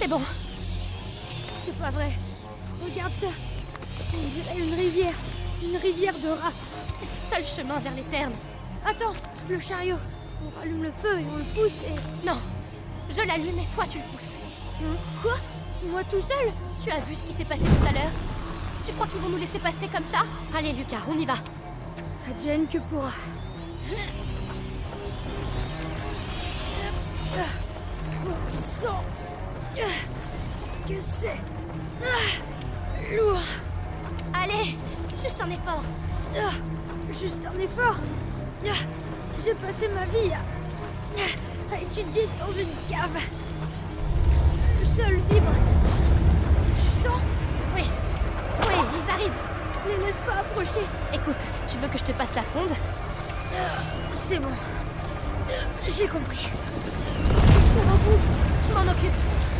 C'est 0.00 0.08
bon. 0.08 0.20
C'est 1.66 1.78
pas 1.78 1.90
vrai. 1.90 2.10
Regarde 2.82 3.12
ça. 3.20 3.26
On 4.14 4.28
dirait 4.28 4.58
une 4.58 4.74
rivière. 4.74 5.12
Une 5.62 5.76
rivière 5.76 6.14
de 6.18 6.28
rats. 6.28 6.54
C'est 6.98 7.36
le 7.38 7.44
seul 7.44 7.58
chemin 7.58 7.78
vers 7.80 7.94
les 7.94 8.04
termes. 8.04 8.32
Attends, 8.86 9.12
le 9.46 9.60
chariot. 9.60 9.98
On 10.42 10.58
rallume 10.58 10.84
le 10.84 10.90
feu 11.02 11.20
et 11.20 11.26
on 11.30 11.36
le 11.36 11.44
pousse 11.54 11.82
et... 11.82 12.26
Non, 12.26 12.40
je 13.10 13.20
l'allume 13.26 13.58
et 13.58 13.66
toi 13.74 13.84
tu 13.90 13.98
le 13.98 14.04
pousses. 14.04 14.32
Hein? 14.82 14.96
Quoi? 15.20 15.34
Moi 15.90 16.02
tout 16.04 16.22
seul? 16.22 16.50
Tu 16.82 16.90
as 16.90 17.00
vu 17.00 17.14
ce 17.14 17.24
qui 17.24 17.34
s'est 17.34 17.44
passé 17.44 17.60
tout 17.60 17.86
à 17.86 17.92
l'heure? 17.92 18.12
Tu 18.86 18.94
crois 18.94 19.06
qu'ils 19.06 19.20
vont 19.20 19.28
nous 19.28 19.36
laisser 19.36 19.58
passer 19.58 19.86
comme 19.92 20.06
ça? 20.10 20.24
Allez 20.56 20.72
Lucas, 20.72 21.02
on 21.10 21.18
y 21.18 21.26
va. 21.26 21.34
Advienne 22.26 22.66
que 22.68 22.78
pourra. 22.78 23.12
Ah, 29.78 29.82
ce 30.74 30.92
que 30.92 31.00
c'est. 31.00 31.36
Ah, 32.02 33.14
Lourd. 33.16 33.40
Allez, 34.34 34.76
juste 35.22 35.40
un 35.42 35.50
effort. 35.50 35.82
Ah, 36.36 36.52
Juste 37.20 37.38
un 37.44 37.58
effort. 37.58 37.96
Ah, 38.66 38.68
J'ai 39.44 39.54
passé 39.54 39.88
ma 39.94 40.04
vie 40.06 40.32
à, 40.32 41.74
à 41.74 41.78
étudier 41.80 42.28
dans 42.38 42.52
une 42.52 42.68
cave. 42.88 43.16
Le 44.80 44.86
sol 44.86 45.14
vibre. 45.30 45.52
Tu 46.76 47.08
sens? 47.08 47.20
Oui, 47.74 47.82
oui, 48.68 48.74
ils 48.94 49.10
arrivent. 49.10 49.32
Ne 49.86 50.06
laisse 50.06 50.16
pas 50.26 50.38
approcher. 50.40 50.84
Écoute, 51.12 51.36
si 51.52 51.66
tu 51.74 51.78
veux 51.80 51.88
que 51.88 51.98
je 51.98 52.04
te 52.04 52.12
passe 52.12 52.34
la 52.34 52.42
fronde, 52.42 52.70
C'est 54.12 54.38
bon. 54.38 54.50
J'ai 55.88 56.06
compris. 56.06 56.48
Je 58.68 58.74
m'en 58.74 58.82
occupe. 58.82 59.18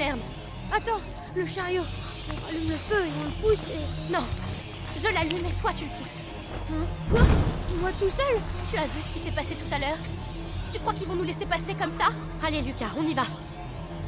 Attends, 0.00 1.00
le 1.36 1.46
chariot. 1.46 1.82
On 2.30 2.46
rallume 2.46 2.68
le 2.68 2.76
feu 2.76 3.04
et 3.04 3.10
on 3.20 3.24
le 3.24 3.30
pousse 3.42 3.66
et. 3.68 4.12
Non. 4.12 4.24
Je 4.96 5.08
l'allume 5.08 5.46
et 5.46 5.60
toi 5.60 5.70
tu 5.76 5.84
le 5.84 5.90
pousses. 5.90 6.22
Hein 6.70 6.86
Moi 7.80 7.90
tout 7.98 8.10
seul 8.10 8.40
Tu 8.70 8.78
as 8.78 8.84
vu 8.84 9.02
ce 9.02 9.08
qui 9.08 9.24
s'est 9.24 9.34
passé 9.34 9.54
tout 9.54 9.74
à 9.74 9.78
l'heure 9.78 9.98
Tu 10.72 10.78
crois 10.78 10.94
qu'ils 10.94 11.06
vont 11.06 11.14
nous 11.14 11.24
laisser 11.24 11.44
passer 11.46 11.74
comme 11.74 11.90
ça 11.90 12.06
Allez 12.44 12.62
Lucas, 12.62 12.90
on 12.96 13.06
y 13.06 13.14
va. 13.14 13.24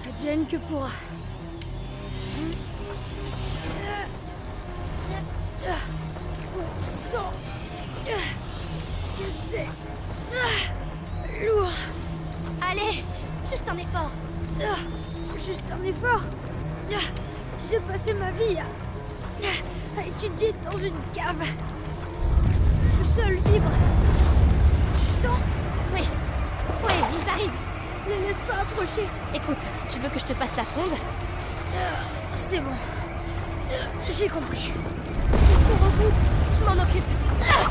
Advienne 0.07 0.47
que 0.47 0.57
pourra. 0.57 0.91
Mon 6.57 6.82
sang. 6.82 7.32
Ce 8.05 9.22
que 9.22 9.30
c'est. 9.30 9.66
Ah, 10.32 11.45
Lourd. 11.45 11.70
Allez, 12.70 13.05
juste 13.51 13.68
un 13.68 13.76
effort. 13.76 14.11
Juste 15.47 15.65
un 15.73 15.85
effort. 15.85 16.23
J'ai 17.71 17.79
passé 17.81 18.13
ma 18.15 18.31
vie 18.33 18.57
à, 18.59 20.01
à 20.01 20.07
étudier 20.07 20.55
dans 20.71 20.79
une 20.79 20.95
cave. 21.15 21.41
Le 22.99 23.05
sol 23.05 23.35
vibre. 23.35 23.71
Tu 24.95 25.27
sens? 25.27 25.39
Oui, 25.95 26.01
oui, 26.85 26.93
ils 26.93 27.31
arrivent. 27.31 27.51
Ne 28.07 28.27
laisse 28.29 28.39
pas 28.47 28.55
approcher. 28.61 29.09
Écoute, 29.35 29.59
si 29.75 29.87
tu 29.89 29.99
veux 29.99 30.09
que 30.11 30.19
je 30.19 30.27
te 30.27 30.33
passe 30.35 30.57
la 30.57 30.65
fronde, 30.65 30.93
Ah, 31.77 32.03
C'est 32.35 32.61
bon. 32.61 32.71
Ah, 33.71 33.75
J'ai 34.19 34.29
compris. 34.29 34.73
pour 35.33 35.87
au 35.87 35.91
bout, 35.91 36.15
je 36.61 36.65
m'en 36.65 36.83
occupe. 36.83 37.05
Ah 37.51 37.71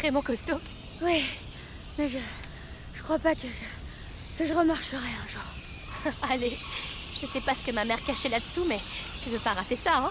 sacrément 0.00 0.22
costaud. 0.22 0.58
Oui, 1.02 1.22
mais 1.98 2.08
je. 2.08 2.16
Je 2.94 3.02
crois 3.02 3.18
pas 3.18 3.34
que 3.34 3.42
je. 3.42 4.38
que 4.38 4.48
je 4.48 4.54
remarcherai 4.54 4.96
un 4.96 5.28
jour. 5.28 6.14
Allez, 6.30 6.56
je 7.20 7.26
sais 7.26 7.40
pas 7.42 7.52
ce 7.54 7.66
que 7.66 7.72
ma 7.72 7.84
mère 7.84 8.02
cachait 8.06 8.30
là-dessous, 8.30 8.64
mais 8.66 8.78
tu 9.22 9.28
veux 9.28 9.38
pas 9.38 9.52
rater 9.52 9.76
ça, 9.76 9.98
hein? 9.98 10.08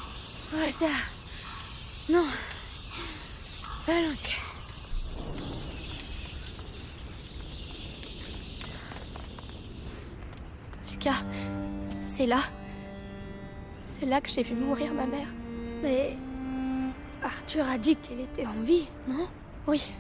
Ouais, 0.54 0.72
ça. 0.72 0.86
Non. 2.12 2.26
Allons-y. 3.88 4.36
Lucas, 10.92 11.24
c'est 12.04 12.28
là. 12.28 12.42
C'est 13.84 14.06
là 14.06 14.22
que 14.22 14.30
j'ai 14.30 14.44
vu 14.44 14.54
mourir 14.54 14.94
ma 14.94 15.08
mère. 15.08 15.30
Mais. 15.82 16.16
Arthur 17.24 17.68
a 17.68 17.78
dit 17.80 17.96
qu'elle 17.96 18.22
était 18.22 18.46
en 18.46 18.62
vie, 18.62 18.88
non? 19.08 19.28
Oui. 19.68 19.94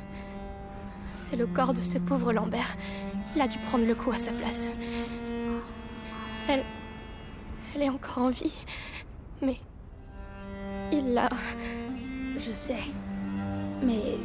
C'est 1.15 1.35
le 1.35 1.47
corps 1.47 1.73
de 1.73 1.81
ce 1.81 1.97
pauvre 1.97 2.33
Lambert. 2.33 2.75
Il 3.35 3.41
a 3.41 3.47
dû 3.47 3.57
prendre 3.59 3.85
le 3.85 3.95
coup 3.95 4.11
à 4.11 4.17
sa 4.17 4.31
place. 4.31 4.69
Elle. 6.47 6.63
Elle 7.75 7.83
est 7.83 7.89
encore 7.89 8.23
en 8.23 8.29
vie. 8.29 8.53
Mais. 9.41 9.57
Il 10.91 11.13
l'a. 11.13 11.29
Je 12.39 12.51
sais. 12.53 12.79
Mais 13.83 14.17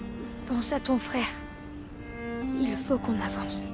pense 0.49 0.73
à 0.73 0.81
ton 0.81 0.99
frère. 0.99 1.29
Il 2.61 2.77
faut 2.77 2.99
qu'on 2.99 3.21
avance. 3.21 3.67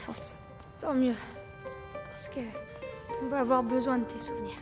Enfance. 0.00 0.34
Tant 0.80 0.94
mieux. 0.94 1.14
Parce 2.10 2.28
que. 2.28 2.40
On 3.22 3.28
va 3.28 3.40
avoir 3.40 3.62
besoin 3.62 3.98
de 3.98 4.04
tes 4.04 4.18
souvenirs. 4.18 4.56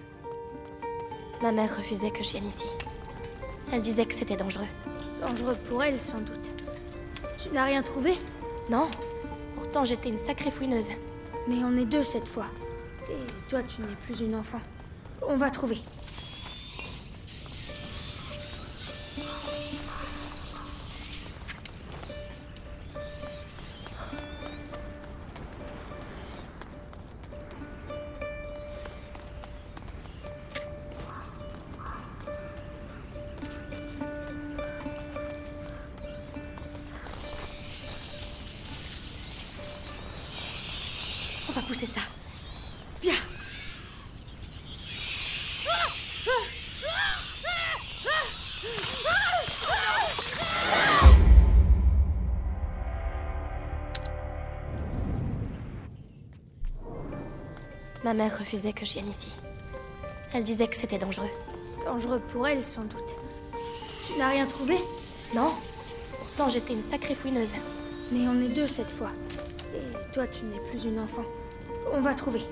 Ma 1.43 1.53
mère 1.53 1.76
refusait 1.76 2.11
que 2.11 2.24
je 2.24 2.30
vienne 2.30 2.49
ici. 2.49 2.66
Elle 3.72 3.82
disait 3.82 4.05
que 4.05 4.14
c'était 4.14 4.36
dangereux. 4.36 4.66
Dangereux 5.20 5.57
pour 5.68 5.84
elle, 5.84 6.01
sans 6.01 6.18
doute. 6.18 6.64
Tu 7.39 7.51
n'as 7.51 7.64
rien 7.64 7.82
trouvé? 7.82 8.14
Non. 8.68 8.89
Pourtant, 9.55 9.84
j'étais 9.84 10.09
une 10.09 10.18
sacrée 10.18 10.51
fouineuse. 10.51 10.89
Mais 11.47 11.62
on 11.62 11.76
est 11.76 11.84
deux 11.84 12.03
cette 12.03 12.26
fois. 12.26 12.47
Et 13.09 13.49
toi, 13.49 13.61
tu 13.62 13.80
n'es 13.82 13.95
plus 14.07 14.20
une 14.20 14.34
enfant. 14.34 14.61
On 15.28 15.36
va 15.36 15.51
trouver. 15.51 15.78
Mère 58.18 58.36
refusait 58.36 58.72
que 58.72 58.84
je 58.84 58.94
vienne 58.94 59.08
ici. 59.08 59.30
Elle 60.34 60.42
disait 60.42 60.66
que 60.66 60.76
c'était 60.76 60.98
dangereux. 60.98 61.30
Dangereux 61.84 62.20
pour 62.32 62.48
elle, 62.48 62.64
sans 62.64 62.82
doute. 62.82 63.14
Tu 64.06 64.18
n'as 64.18 64.30
rien 64.30 64.44
trouvé? 64.44 64.74
Non. 65.36 65.52
Pourtant, 66.18 66.50
j'étais 66.50 66.72
une 66.72 66.82
sacrée 66.82 67.14
fouineuse. 67.14 67.54
Mais 68.10 68.26
on 68.26 68.42
est 68.42 68.54
deux 68.54 68.66
cette 68.66 68.90
fois. 68.90 69.10
Et 69.72 70.12
toi, 70.12 70.26
tu 70.26 70.44
n'es 70.44 70.58
plus 70.68 70.84
une 70.84 70.98
enfant. 70.98 71.22
On 71.92 72.00
va 72.00 72.12
trouver. 72.12 72.42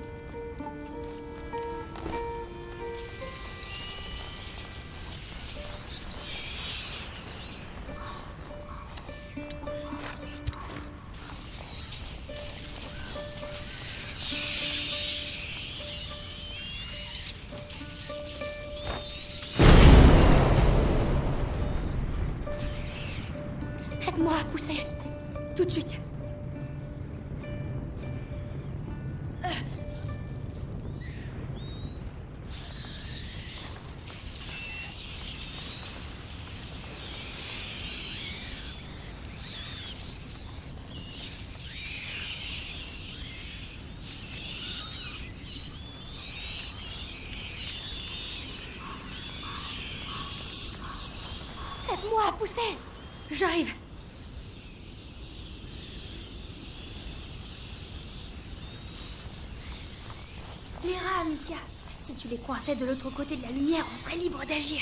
Les 62.29 62.37
coinçais 62.37 62.75
de 62.75 62.85
l'autre 62.85 63.09
côté 63.09 63.35
de 63.35 63.41
la 63.41 63.49
lumière, 63.49 63.85
on 63.93 64.03
serait 64.03 64.17
libre 64.17 64.43
d'agir. 64.45 64.81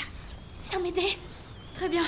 Viens 0.68 0.80
m'aider. 0.80 1.18
Très 1.74 1.88
bien. 1.88 2.04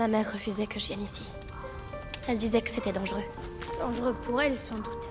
Ma 0.00 0.08
mère 0.08 0.32
refusait 0.32 0.66
que 0.66 0.80
je 0.80 0.86
vienne 0.86 1.02
ici. 1.02 1.24
Elle 2.26 2.38
disait 2.38 2.62
que 2.62 2.70
c'était 2.70 2.90
dangereux. 2.90 3.22
Dangereux 3.78 4.14
pour 4.24 4.40
elle, 4.40 4.58
sans 4.58 4.76
doute. 4.76 5.10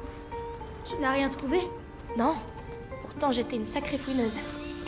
Tu 0.83 0.95
n'as 0.99 1.11
rien 1.11 1.29
trouvé? 1.29 1.59
Non. 2.17 2.33
Pourtant, 3.03 3.31
j'étais 3.31 3.57
une 3.57 3.67
sacrée 3.67 3.99
fouineuse. 3.99 4.33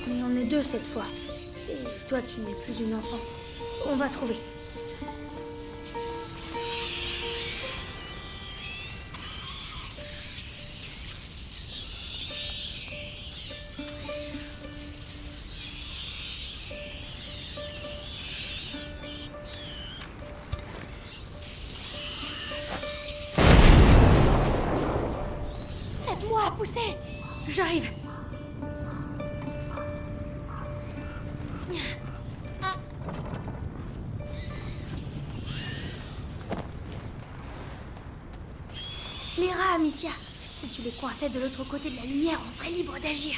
Mais 0.07 0.23
on 0.23 0.35
est 0.41 0.49
deux 0.49 0.63
cette 0.63 0.87
fois. 0.87 1.03
Et 1.69 2.09
toi, 2.09 2.17
tu 2.19 2.39
n'es 2.39 2.55
plus 2.65 2.83
une 2.83 2.95
enfant. 2.95 3.19
On 3.91 3.95
va 3.95 4.07
trouver. 4.07 4.33
De 41.33 41.39
l'autre 41.39 41.63
côté 41.63 41.89
de 41.89 41.95
la 41.95 42.03
lumière, 42.03 42.39
on 42.45 42.57
serait 42.57 42.71
libre 42.71 42.97
d'agir. 43.01 43.35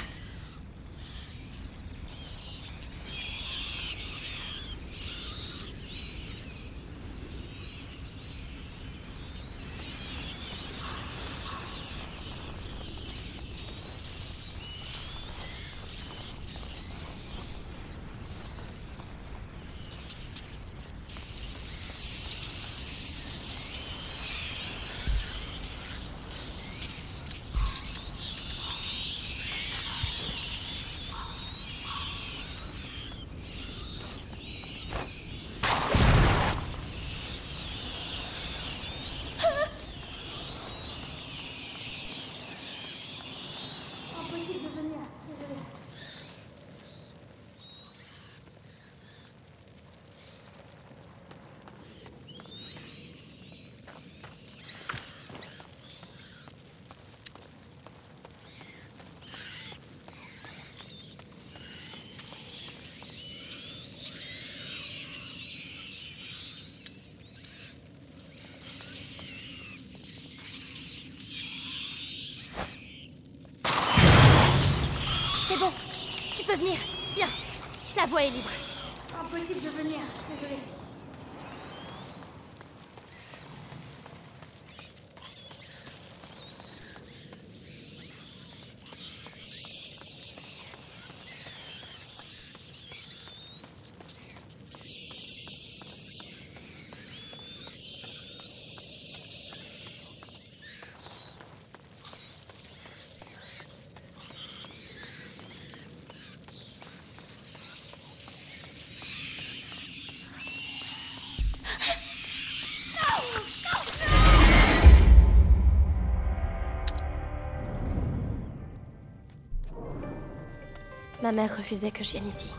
Mère 121.33 121.57
refusait 121.57 121.91
que 121.91 122.03
je 122.03 122.11
vienne 122.11 122.27
ici. 122.27 122.49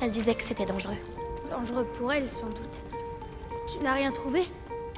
Elle 0.00 0.10
disait 0.10 0.34
que 0.34 0.42
c'était 0.42 0.64
dangereux. 0.64 0.96
Dangereux 1.50 1.84
pour 1.98 2.12
elle, 2.12 2.30
sans 2.30 2.46
doute. 2.46 2.80
Tu 3.68 3.78
n'as 3.84 3.94
rien 3.94 4.12
trouvé? 4.12 4.44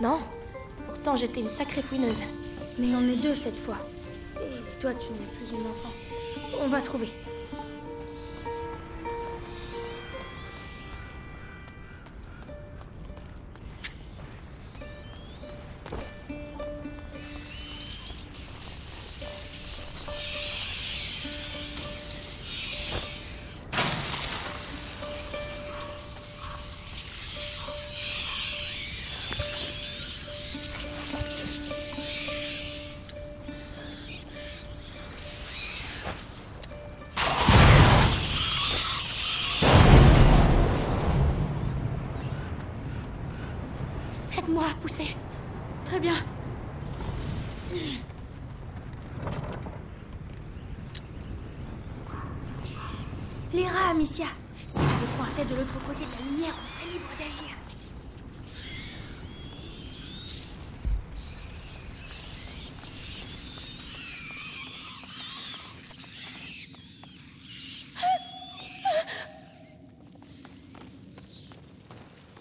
Non, 0.00 0.18
pourtant 0.86 1.16
j'étais 1.16 1.40
une 1.40 1.50
sacrée 1.50 1.82
fouineuse. 1.82 2.22
Mais 2.78 2.94
on 2.94 3.02
est 3.02 3.22
deux 3.22 3.34
cette 3.34 3.56
fois. 3.56 3.76
Et 4.36 4.80
toi, 4.80 4.92
tu 4.94 5.12
n'es 5.12 5.26
plus 5.26 5.52
une 5.52 5.66
enfant. 5.66 5.92
On 6.62 6.68
va 6.68 6.80
trouver. 6.80 7.08
À 44.56 44.72
pousser. 44.80 45.14
Très 45.84 46.00
bien. 46.00 46.14
Les 53.52 53.66
rats, 53.66 53.90
Amicia. 53.90 54.26
Si 54.66 54.78
les 54.78 55.18
coinçais 55.18 55.44
de 55.44 55.54
l'autre 55.56 55.78
côté 55.86 56.06
de 56.06 56.10
la 56.10 56.30
lumière, 56.30 56.54
on 56.54 56.66
serait 56.78 56.92
libre 56.92 57.10
d'agir. 57.18 57.56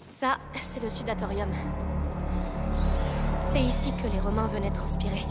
Ça, 0.08 0.38
c'est 0.60 0.82
le 0.82 0.88
sudatorium. 0.88 1.50
C'est 3.54 3.62
ici 3.62 3.92
que 4.02 4.12
les 4.12 4.18
Romains 4.18 4.48
venaient 4.48 4.72
transpirer. 4.72 5.22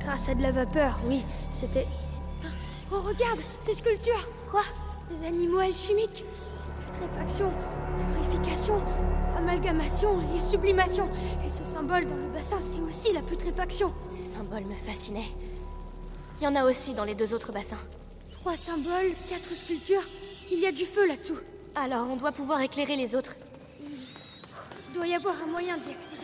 Grâce 0.00 0.28
à 0.28 0.34
de 0.34 0.42
la 0.42 0.52
vapeur, 0.52 0.98
oui. 1.06 1.22
C'était. 1.50 1.86
Oh, 2.92 3.00
regarde 3.00 3.38
Ces 3.62 3.72
sculptures 3.72 4.28
Quoi? 4.50 4.60
Des 5.10 5.26
animaux 5.26 5.60
alchimiques 5.60 6.22
Putréfaction, 6.92 7.50
purification, 8.12 8.82
amalgamation 9.38 10.20
et 10.36 10.40
sublimation. 10.40 11.08
Et 11.46 11.48
ce 11.48 11.64
symbole 11.64 12.04
dans 12.04 12.16
le 12.16 12.28
bassin, 12.28 12.58
c'est 12.60 12.80
aussi 12.80 13.14
la 13.14 13.22
putréfaction. 13.22 13.94
Ces 14.08 14.30
symboles 14.30 14.66
me 14.66 14.74
fascinaient. 14.74 15.32
Il 16.38 16.44
y 16.44 16.48
en 16.48 16.56
a 16.56 16.64
aussi 16.64 16.92
dans 16.92 17.04
les 17.04 17.14
deux 17.14 17.32
autres 17.32 17.50
bassins. 17.50 17.80
Trois 18.32 18.58
symboles, 18.58 19.14
quatre 19.30 19.56
sculptures. 19.56 20.04
Il 20.52 20.58
y 20.58 20.66
a 20.66 20.72
du 20.72 20.84
feu 20.84 21.08
là-dessous. 21.08 21.38
Alors, 21.76 22.08
on 22.10 22.16
doit 22.16 22.32
pouvoir 22.32 22.60
éclairer 22.60 22.96
les 22.96 23.14
autres. 23.14 23.32
Il 23.80 24.94
doit 24.94 25.06
y 25.06 25.14
avoir 25.14 25.34
un 25.42 25.50
moyen 25.50 25.78
d'y 25.78 25.92
accéder. 25.92 26.19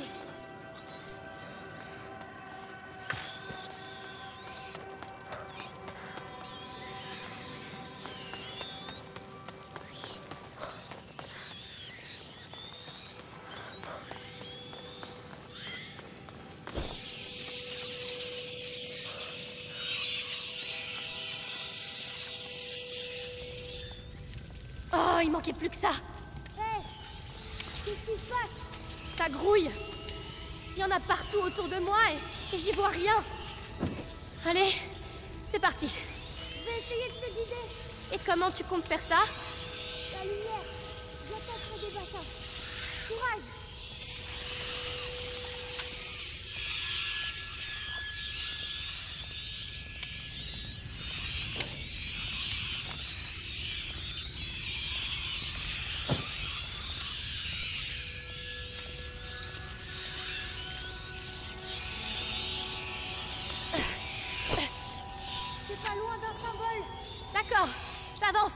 J'avance 68.37 68.53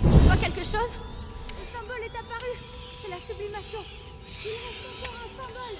Tu 0.00 0.06
vois 0.06 0.36
quelque 0.36 0.64
chose 0.64 0.92
Le 1.58 1.78
symbole 1.78 2.02
est 2.02 2.16
apparu. 2.16 2.52
C'est 3.02 3.10
la 3.10 3.16
sublimation. 3.16 3.80
Il 4.44 4.50
reste 4.50 4.86
encore 4.98 5.14
un 5.24 5.30
symbole. 5.42 5.76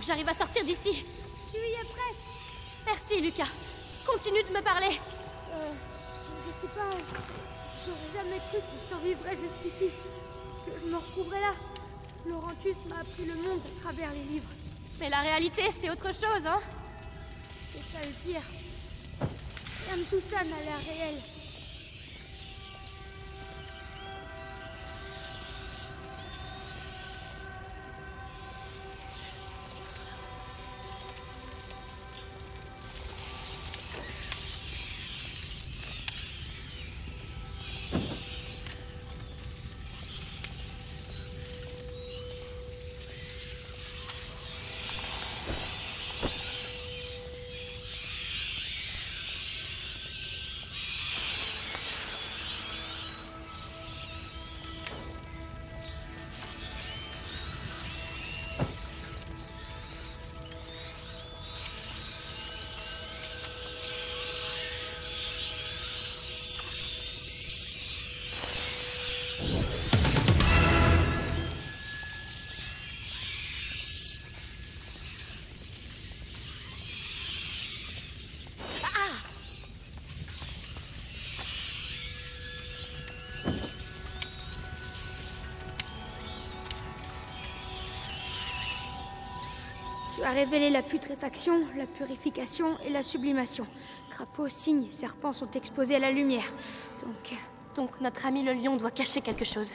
Que 0.00 0.06
j'arrive 0.06 0.28
à 0.28 0.34
sortir 0.34 0.64
d'ici 0.64 1.04
Tu 1.52 1.58
y 1.58 1.72
es 1.74 1.84
prête? 1.84 2.16
Merci, 2.86 3.20
Lucas 3.20 3.48
Continue 4.06 4.42
de 4.42 4.48
me 4.48 4.62
parler 4.62 4.98
Euh, 5.52 5.72
je 6.46 6.66
sais 6.66 6.74
pas. 6.74 6.90
J'aurais 7.84 8.10
jamais 8.24 8.38
cru 8.38 8.58
que 8.58 8.64
je 8.82 8.88
survivrais 8.88 9.36
jusqu'ici. 9.36 9.90
Que 10.66 10.72
je 10.80 10.86
me 10.90 10.96
retrouverais 10.96 11.40
là. 11.40 11.52
Laurentius 12.26 12.76
m'a 12.88 12.96
appris 12.96 13.24
le 13.26 13.34
monde 13.34 13.60
à 13.64 13.80
travers 13.82 14.10
les 14.12 14.22
livres. 14.22 14.48
Mais 14.98 15.08
la 15.10 15.20
réalité, 15.20 15.62
c'est 15.78 15.90
autre 15.90 16.12
chose, 16.12 16.46
hein 16.46 16.60
C'est 17.72 17.82
ça 17.82 17.98
le 18.04 18.12
pire. 18.32 18.42
Rien 19.86 19.96
de 19.96 20.02
tout 20.04 20.22
ça 20.30 20.44
n'a 20.44 20.60
l'air 20.64 20.78
réel. 20.86 21.20
As 90.30 90.32
révélé 90.32 90.70
la 90.70 90.82
putréfaction, 90.82 91.66
la 91.76 91.86
purification 91.86 92.78
et 92.86 92.90
la 92.90 93.02
sublimation. 93.02 93.66
Crapauds, 94.10 94.48
cygnes, 94.48 94.86
serpents 94.92 95.32
sont 95.32 95.50
exposés 95.50 95.96
à 95.96 95.98
la 95.98 96.12
lumière. 96.12 96.44
Donc... 97.04 97.36
Donc 97.74 98.00
notre 98.00 98.26
ami 98.26 98.44
le 98.44 98.52
lion 98.52 98.76
doit 98.76 98.92
cacher 98.92 99.20
quelque 99.22 99.44
chose. 99.44 99.72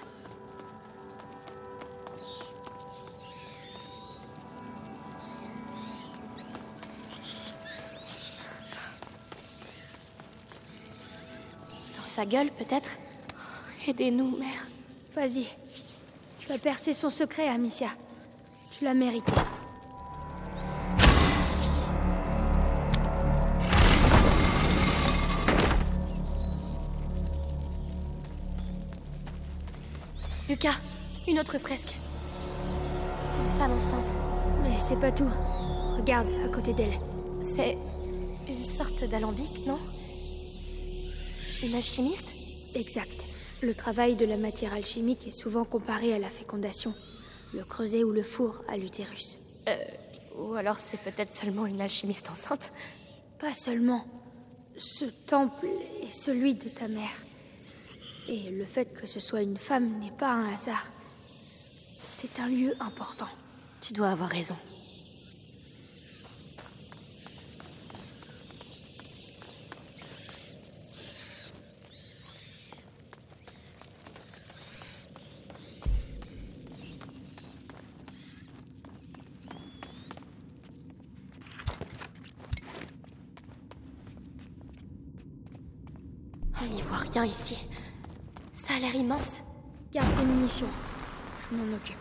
Dans 11.97 12.05
sa 12.05 12.25
gueule, 12.25 12.49
peut-être? 12.51 12.89
Aidez-nous, 13.87 14.37
mère. 14.37 14.67
Vas-y. 15.15 15.47
Tu 16.39 16.51
as 16.51 16.57
percé 16.57 16.93
son 16.93 17.09
secret, 17.09 17.49
Amicia. 17.49 17.89
Tu 18.77 18.83
l'as 18.85 18.93
mérité. 18.93 19.33
Lucas, 30.55 30.79
une 31.27 31.37
autre 31.37 31.59
fresque. 31.59 31.89
Une 31.91 33.59
femme 33.59 33.73
enceinte. 33.73 34.15
Mais 34.63 34.79
c'est 34.79 34.97
pas 34.97 35.11
tout. 35.11 35.27
Regarde, 35.97 36.29
à 36.45 36.47
côté 36.47 36.71
d'elle. 36.71 36.97
C'est 37.41 37.77
une 38.47 38.63
sorte 38.63 39.03
d'alambic, 39.03 39.67
non? 39.67 39.77
Une 41.61 41.75
alchimiste? 41.75 42.73
Exact. 42.73 43.11
Le 43.63 43.73
travail 43.73 44.15
de 44.15 44.25
la 44.25 44.37
matière 44.37 44.73
alchimique 44.73 45.27
est 45.27 45.37
souvent 45.37 45.65
comparé 45.65 46.13
à 46.13 46.19
la 46.19 46.29
fécondation. 46.29 46.93
Le 47.53 47.65
creuset 47.65 48.05
ou 48.05 48.13
le 48.13 48.23
four 48.23 48.63
à 48.69 48.77
l'utérus. 48.77 49.39
Euh, 49.67 49.75
ou 50.37 50.53
alors 50.53 50.79
c'est 50.79 51.01
peut-être 51.01 51.35
seulement 51.35 51.65
une 51.65 51.81
alchimiste 51.81 52.29
enceinte 52.29 52.71
Pas 53.41 53.53
seulement. 53.53 54.05
Ce 54.77 55.03
temple 55.03 55.67
est 56.01 56.13
celui 56.13 56.55
de 56.55 56.69
ta 56.69 56.87
mère. 56.87 57.24
Et 58.27 58.49
le 58.49 58.65
fait 58.65 58.91
que 58.93 59.05
ce 59.05 59.19
soit 59.19 59.41
une 59.41 59.57
femme 59.57 59.99
n'est 59.99 60.11
pas 60.11 60.31
un 60.31 60.53
hasard. 60.53 60.87
C'est 62.03 62.39
un 62.39 62.47
lieu 62.47 62.73
important. 62.79 63.27
Tu 63.81 63.93
dois 63.93 64.09
avoir 64.09 64.29
raison. 64.29 64.55
On 86.61 86.67
n'y 86.67 86.81
voit 86.81 86.97
rien 86.97 87.23
ici. 87.25 87.67
Garde 89.93 90.15
tes 90.15 90.25
munitions. 90.25 90.67
Je 91.51 91.55
m'en 91.55 91.75
occupe. 91.75 91.95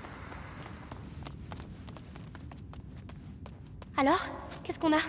Alors 3.96 4.24
Qu'est-ce 4.64 4.78
qu'on 4.78 4.94
a? 4.94 5.00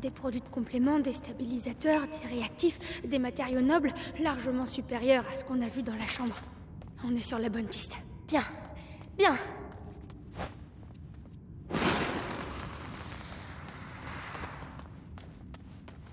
Des 0.00 0.10
produits 0.10 0.40
de 0.40 0.48
complément, 0.48 0.98
des 0.98 1.12
stabilisateurs, 1.12 2.02
des 2.08 2.36
réactifs, 2.36 3.00
des 3.04 3.20
matériaux 3.20 3.60
nobles, 3.60 3.94
largement 4.20 4.66
supérieurs 4.66 5.24
à 5.32 5.36
ce 5.36 5.44
qu'on 5.44 5.62
a 5.62 5.68
vu 5.68 5.82
dans 5.82 5.94
la 5.94 6.06
chambre. 6.06 6.34
On 7.04 7.14
est 7.14 7.22
sur 7.22 7.38
la 7.38 7.48
bonne 7.48 7.66
piste. 7.66 7.96
Bien. 8.26 8.42
Bien. 9.16 9.36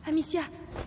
Amicia, 0.07 0.41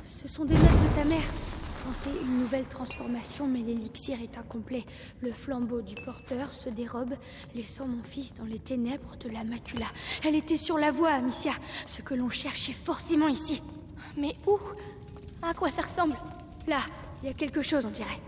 ce 0.08 0.28
sont 0.28 0.44
des 0.44 0.54
notes 0.54 0.62
de 0.62 1.00
ta 1.00 1.04
mère. 1.04 1.45
Tenter 1.86 2.18
une 2.20 2.40
nouvelle 2.40 2.66
transformation, 2.66 3.46
mais 3.46 3.60
l'élixir 3.60 4.18
est 4.20 4.36
incomplet. 4.38 4.84
Le 5.20 5.30
flambeau 5.32 5.82
du 5.82 5.94
porteur 5.94 6.52
se 6.52 6.68
dérobe, 6.68 7.14
laissant 7.54 7.86
mon 7.86 8.02
fils 8.02 8.34
dans 8.34 8.44
les 8.44 8.58
ténèbres 8.58 9.14
de 9.18 9.28
la 9.28 9.44
macula. 9.44 9.86
Elle 10.24 10.34
était 10.34 10.56
sur 10.56 10.78
la 10.78 10.90
voie, 10.90 11.10
Amicia. 11.10 11.52
Ce 11.86 12.02
que 12.02 12.14
l'on 12.14 12.28
cherchait 12.28 12.72
forcément 12.72 13.28
ici. 13.28 13.62
Mais 14.16 14.34
où? 14.48 14.58
À 15.42 15.54
quoi 15.54 15.68
ça 15.68 15.82
ressemble? 15.82 16.16
Là, 16.66 16.78
il 17.22 17.28
y 17.28 17.30
a 17.30 17.34
quelque 17.34 17.62
chose, 17.62 17.86
on 17.86 17.90
dirait. 17.90 18.20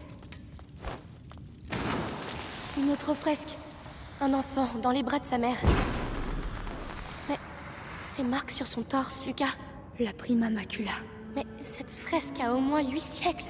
Une 2.79 2.91
autre 2.91 3.13
fresque. 3.15 3.57
Un 4.21 4.35
enfant 4.35 4.69
dans 4.81 4.93
les 4.93 5.03
bras 5.03 5.19
de 5.19 5.25
sa 5.25 5.39
mère. 5.39 5.59
Mais 7.29 7.39
ces 8.03 8.23
marques 8.23 8.53
sur 8.53 8.69
son 8.69 8.83
torse, 8.83 9.27
Lucas. 9.27 9.57
La 9.99 10.13
prima 10.13 10.49
macula. 10.49 10.93
Mais 11.35 11.45
cette 11.65 11.91
fresque 11.91 12.41
a 12.41 12.55
au 12.55 12.61
moins 12.61 12.83
huit 12.83 13.01
siècles. 13.01 13.47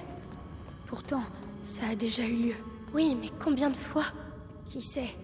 Pourtant, 0.86 1.22
ça 1.62 1.82
a 1.90 1.94
déjà 1.94 2.24
eu 2.24 2.48
lieu. 2.48 2.54
Oui, 2.94 3.16
mais 3.20 3.30
combien 3.42 3.70
de 3.70 3.76
fois? 3.76 4.04
Qui 4.66 4.82
sait? 4.82 5.14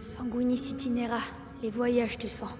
Sanguinis 0.00 0.70
itinera, 0.70 1.20
les 1.62 1.70
voyages 1.70 2.18
du 2.18 2.28
sang. 2.28 2.50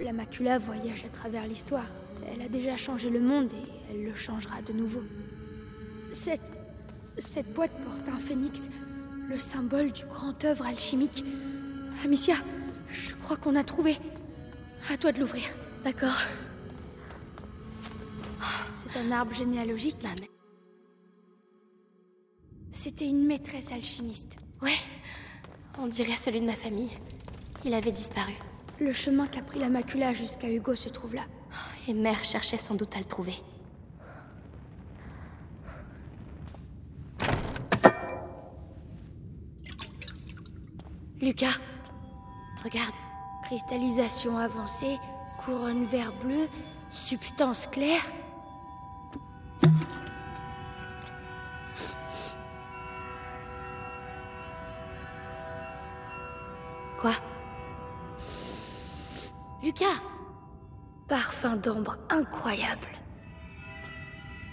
La 0.00 0.12
macula 0.12 0.58
voyage 0.58 1.04
à 1.04 1.08
travers 1.08 1.46
l'histoire. 1.46 1.86
Elle 2.32 2.42
a 2.42 2.48
déjà 2.48 2.76
changé 2.76 3.10
le 3.10 3.20
monde 3.20 3.52
et 3.52 3.72
elle 3.90 4.04
le 4.04 4.14
changera 4.14 4.62
de 4.62 4.72
nouveau. 4.72 5.02
Cette. 6.12 6.52
Cette 7.18 7.50
boîte 7.54 7.72
porte 7.82 8.08
un 8.08 8.18
phénix, 8.18 8.68
le 9.28 9.38
symbole 9.38 9.90
du 9.90 10.04
grand 10.04 10.44
œuvre 10.44 10.66
alchimique. 10.66 11.24
Amicia, 12.04 12.34
je 12.90 13.14
crois 13.14 13.38
qu'on 13.38 13.56
a 13.56 13.64
trouvé. 13.64 13.96
À 14.92 14.98
toi 14.98 15.12
de 15.12 15.20
l'ouvrir. 15.20 15.44
D'accord. 15.82 16.20
C'est 18.96 19.02
un 19.02 19.12
arbre 19.12 19.34
généalogique. 19.34 19.98
La 20.02 20.08
mè- 20.14 20.30
C'était 22.72 23.06
une 23.06 23.26
maîtresse 23.26 23.70
alchimiste. 23.70 24.36
Ouais. 24.62 24.72
On 25.78 25.86
dirait 25.86 26.16
celui 26.16 26.40
de 26.40 26.46
ma 26.46 26.54
famille. 26.54 26.88
Il 27.66 27.74
avait 27.74 27.92
disparu. 27.92 28.32
Le 28.80 28.94
chemin 28.94 29.26
qu'a 29.26 29.42
pris 29.42 29.58
la 29.58 29.68
macula 29.68 30.14
jusqu'à 30.14 30.48
Hugo 30.50 30.74
se 30.76 30.88
trouve 30.88 31.14
là. 31.14 31.24
Et 31.88 31.92
mère 31.92 32.24
cherchait 32.24 32.56
sans 32.56 32.74
doute 32.74 32.96
à 32.96 32.98
le 32.98 33.04
trouver. 33.04 33.34
Lucas, 41.20 41.58
regarde. 42.64 42.94
Cristallisation 43.44 44.36
avancée, 44.38 44.98
couronne 45.44 45.84
vert 45.86 46.12
bleu, 46.22 46.48
substance 46.90 47.68
claire. 47.70 48.02
Quoi? 57.00 57.12
Lucas 59.62 59.84
Parfum 61.08 61.56
d'ambre 61.56 61.96
incroyable. 62.10 62.88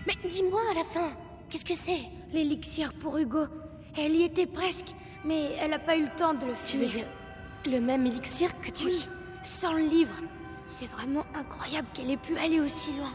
Mais 0.06 0.14
dis-moi 0.30 0.62
à 0.72 0.76
la 0.76 0.84
fin, 0.84 1.12
qu'est-ce 1.50 1.66
que 1.66 1.76
c'est? 1.76 2.02
L'élixir 2.32 2.94
pour 2.94 3.18
Hugo. 3.18 3.46
Elle 3.98 4.16
y 4.16 4.24
était 4.24 4.46
presque, 4.46 4.94
mais 5.26 5.52
elle 5.60 5.72
n'a 5.72 5.80
pas 5.80 5.96
eu 5.96 6.04
le 6.04 6.16
temps 6.16 6.34
de 6.34 6.46
le 6.46 6.54
Tu 6.66 6.78
veux 6.78 6.88
finir. 6.88 7.06
dire 7.06 7.08
le 7.66 7.80
même 7.80 8.06
élixir 8.06 8.50
que 8.60 8.72
tu... 8.72 8.86
Oui, 8.86 9.08
sans 9.42 9.74
le 9.74 9.86
livre. 9.86 10.16
C'est 10.68 10.88
vraiment 10.88 11.26
incroyable 11.36 11.88
qu'elle 11.94 12.12
ait 12.12 12.18
pu 12.18 12.38
aller 12.38 12.60
aussi 12.60 12.92
loin. 12.94 13.14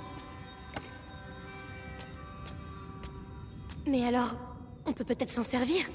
Mais 3.88 4.04
alors, 4.04 4.36
on 4.84 4.92
peut 4.92 5.04
peut-être 5.04 5.30
s'en 5.30 5.42
servir 5.42 5.86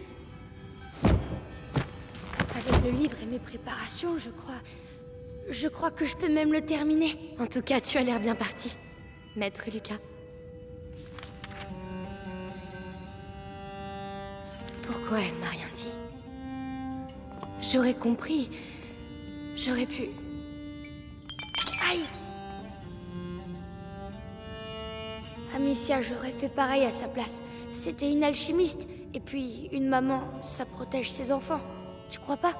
Avec 1.03 2.83
le 2.83 2.89
livre 2.89 3.15
et 3.21 3.25
mes 3.27 3.37
préparations, 3.37 4.17
je 4.17 4.31
crois. 4.31 4.55
Je 5.51 5.67
crois 5.67 5.91
que 5.91 6.03
je 6.05 6.15
peux 6.15 6.31
même 6.31 6.51
le 6.51 6.65
terminer. 6.65 7.35
En 7.37 7.45
tout 7.45 7.61
cas, 7.61 7.79
tu 7.79 7.99
as 7.99 8.01
l'air 8.01 8.19
bien 8.19 8.33
parti, 8.33 8.75
maître 9.35 9.65
Lucas. 9.71 9.99
Pourquoi 14.81 15.19
elle 15.19 15.37
m'a 15.39 15.49
rien 15.49 15.67
dit? 15.71 15.91
J'aurais 17.61 17.93
compris. 17.93 18.49
J'aurais 19.55 19.85
pu. 19.85 20.09
Aïe 21.91 21.99
Amicia, 25.55 26.01
j'aurais 26.01 26.31
fait 26.31 26.49
pareil 26.49 26.85
à 26.85 26.91
sa 26.91 27.07
place. 27.07 27.43
C'était 27.73 28.11
une 28.11 28.23
alchimiste. 28.23 28.87
Et 29.13 29.19
puis, 29.19 29.67
une 29.71 29.87
maman, 29.87 30.23
ça 30.41 30.65
protège 30.65 31.11
ses 31.11 31.31
enfants. 31.31 31.59
Tu 32.09 32.19
crois 32.19 32.37
pas? 32.37 32.53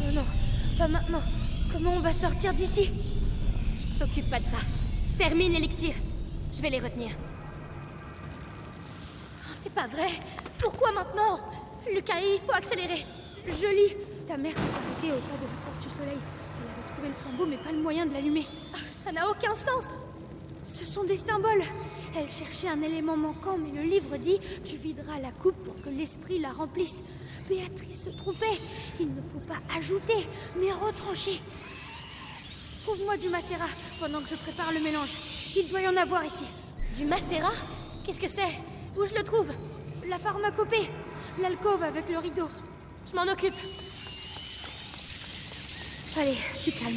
Oh 0.00 0.12
non, 0.14 0.24
pas 0.78 0.88
maintenant. 0.88 1.22
Comment 1.72 1.92
on 1.94 2.00
va 2.00 2.12
sortir 2.12 2.54
d'ici? 2.54 2.90
T'occupe 3.98 4.30
pas 4.30 4.38
de 4.38 4.44
ça. 4.44 4.58
Termine 5.18 5.52
l'élixir. 5.52 5.94
Je 6.52 6.62
vais 6.62 6.70
les 6.70 6.80
retenir. 6.80 7.10
Oh, 9.44 9.54
c'est 9.62 9.74
pas 9.74 9.86
vrai. 9.86 10.08
Pourquoi 10.58 10.92
maintenant? 10.92 11.40
Lucas, 11.92 12.20
il 12.20 12.40
faut 12.46 12.52
accélérer. 12.52 13.04
Je 13.46 13.50
lis. 13.50 13.96
Ta 14.26 14.36
mère 14.36 14.52
s'est 14.52 14.60
arrêtée 14.60 15.12
au 15.12 15.20
pas 15.20 15.36
de 15.36 15.42
la 15.42 15.48
porte 15.64 15.82
du 15.82 15.88
soleil. 15.88 16.18
Trouvé 16.98 17.14
le 17.14 17.30
flambeau, 17.30 17.46
mais 17.46 17.56
pas 17.58 17.70
le 17.70 17.80
moyen 17.80 18.06
de 18.06 18.12
l'allumer. 18.12 18.44
Ah, 18.74 18.78
Ça 19.04 19.12
n'a 19.12 19.28
aucun 19.28 19.54
sens. 19.54 19.84
Ce 20.64 20.84
sont 20.84 21.04
des 21.04 21.16
symboles. 21.16 21.62
Elle 22.16 22.28
cherchait 22.28 22.68
un 22.68 22.82
élément 22.82 23.16
manquant, 23.16 23.56
mais 23.56 23.70
le 23.80 23.88
livre 23.88 24.16
dit 24.16 24.40
Tu 24.64 24.76
videras 24.78 25.20
la 25.20 25.30
coupe 25.30 25.54
pour 25.64 25.80
que 25.80 25.90
l'esprit 25.90 26.40
la 26.40 26.50
remplisse. 26.50 26.96
Béatrice 27.48 28.04
se 28.06 28.10
trompait. 28.10 28.58
Il 28.98 29.14
ne 29.14 29.20
faut 29.32 29.46
pas 29.46 29.60
ajouter, 29.78 30.26
mais 30.56 30.72
retrancher. 30.72 31.40
Trouve-moi 32.82 33.16
du 33.18 33.28
macérat 33.28 33.68
pendant 34.00 34.18
que 34.20 34.28
je 34.30 34.34
prépare 34.34 34.72
le 34.72 34.80
mélange. 34.80 35.14
Il 35.56 35.68
doit 35.68 35.82
y 35.82 35.88
en 35.88 35.96
avoir 35.96 36.24
ici. 36.24 36.44
Du 36.96 37.04
macérat? 37.04 37.54
Qu'est-ce 38.04 38.20
que 38.20 38.28
c'est? 38.28 38.58
Où 38.96 39.06
je 39.06 39.14
le 39.14 39.22
trouve? 39.22 39.46
La 40.08 40.18
pharmacopée. 40.18 40.90
L'alcôve 41.40 41.84
avec 41.84 42.10
le 42.10 42.18
rideau. 42.18 42.48
Je 43.08 43.14
m'en 43.14 43.30
occupe. 43.30 43.54
Allez, 46.20 46.36
tu 46.64 46.72
calmes. 46.72 46.96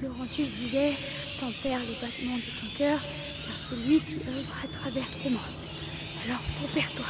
Laurentius 0.00 0.48
disait 0.48 0.92
Tempère 1.40 1.80
les 1.80 1.94
battements 2.00 2.36
de 2.36 2.42
ton 2.42 2.78
cœur, 2.78 3.00
car 3.00 3.56
c'est 3.68 3.88
lui 3.88 3.98
qui 3.98 4.14
œuvre 4.28 4.54
à 4.62 4.68
travers 4.68 5.08
tes 5.22 5.30
mains. 5.30 5.40
Alors, 6.24 6.40
tempère-toi. 6.62 7.04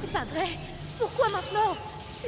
C'est 0.00 0.12
pas 0.12 0.24
vrai. 0.26 0.46
Pourquoi 0.96 1.28
maintenant? 1.30 1.76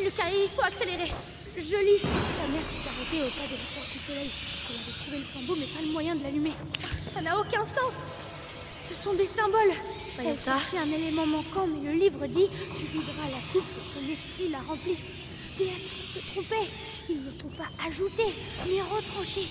Lucas, 0.02 0.24
il 0.32 0.48
faut 0.56 0.62
accélérer. 0.62 1.12
Je 1.56 1.60
lis. 1.62 2.02
Ta 2.02 2.48
mère 2.50 2.66
s'est 2.66 2.82
arrêtée 2.90 3.22
au 3.22 3.30
pas 3.30 3.46
de 3.46 3.54
la 3.54 3.68
porte 3.78 3.92
du 3.92 3.98
soleil. 4.02 4.30
Elle 4.68 4.74
avait 4.74 4.98
trouvé 4.98 5.18
le 5.18 5.24
flambeau, 5.24 5.56
mais 5.60 5.66
pas 5.66 5.82
le 5.86 5.92
moyen 5.92 6.14
de 6.16 6.22
l'allumer. 6.24 6.52
Ça 7.14 7.22
n'a 7.22 7.38
aucun 7.38 7.62
sens. 7.62 7.94
Ce 8.88 8.94
sont 8.94 9.14
des 9.14 9.26
symboles. 9.26 9.74
Elle 10.18 10.36
cherchait 10.38 10.78
un 10.78 10.90
élément 10.90 11.26
manquant, 11.26 11.66
mais 11.68 11.92
le 11.92 11.94
livre 11.96 12.26
dit 12.26 12.48
Tu 12.76 12.84
videras 12.90 13.30
la 13.30 13.38
coupe 13.52 13.62
pour 13.62 13.86
que 13.94 14.06
l'esprit 14.06 14.48
la 14.50 14.58
remplisse. 14.58 15.04
Béatrice 15.56 16.14
se 16.14 16.18
trompait. 16.32 16.68
Il 17.08 17.22
ne 17.22 17.30
faut 17.30 17.54
pas 17.56 17.70
ajouter, 17.86 18.34
mais 18.66 18.82
retrancher. 18.82 19.46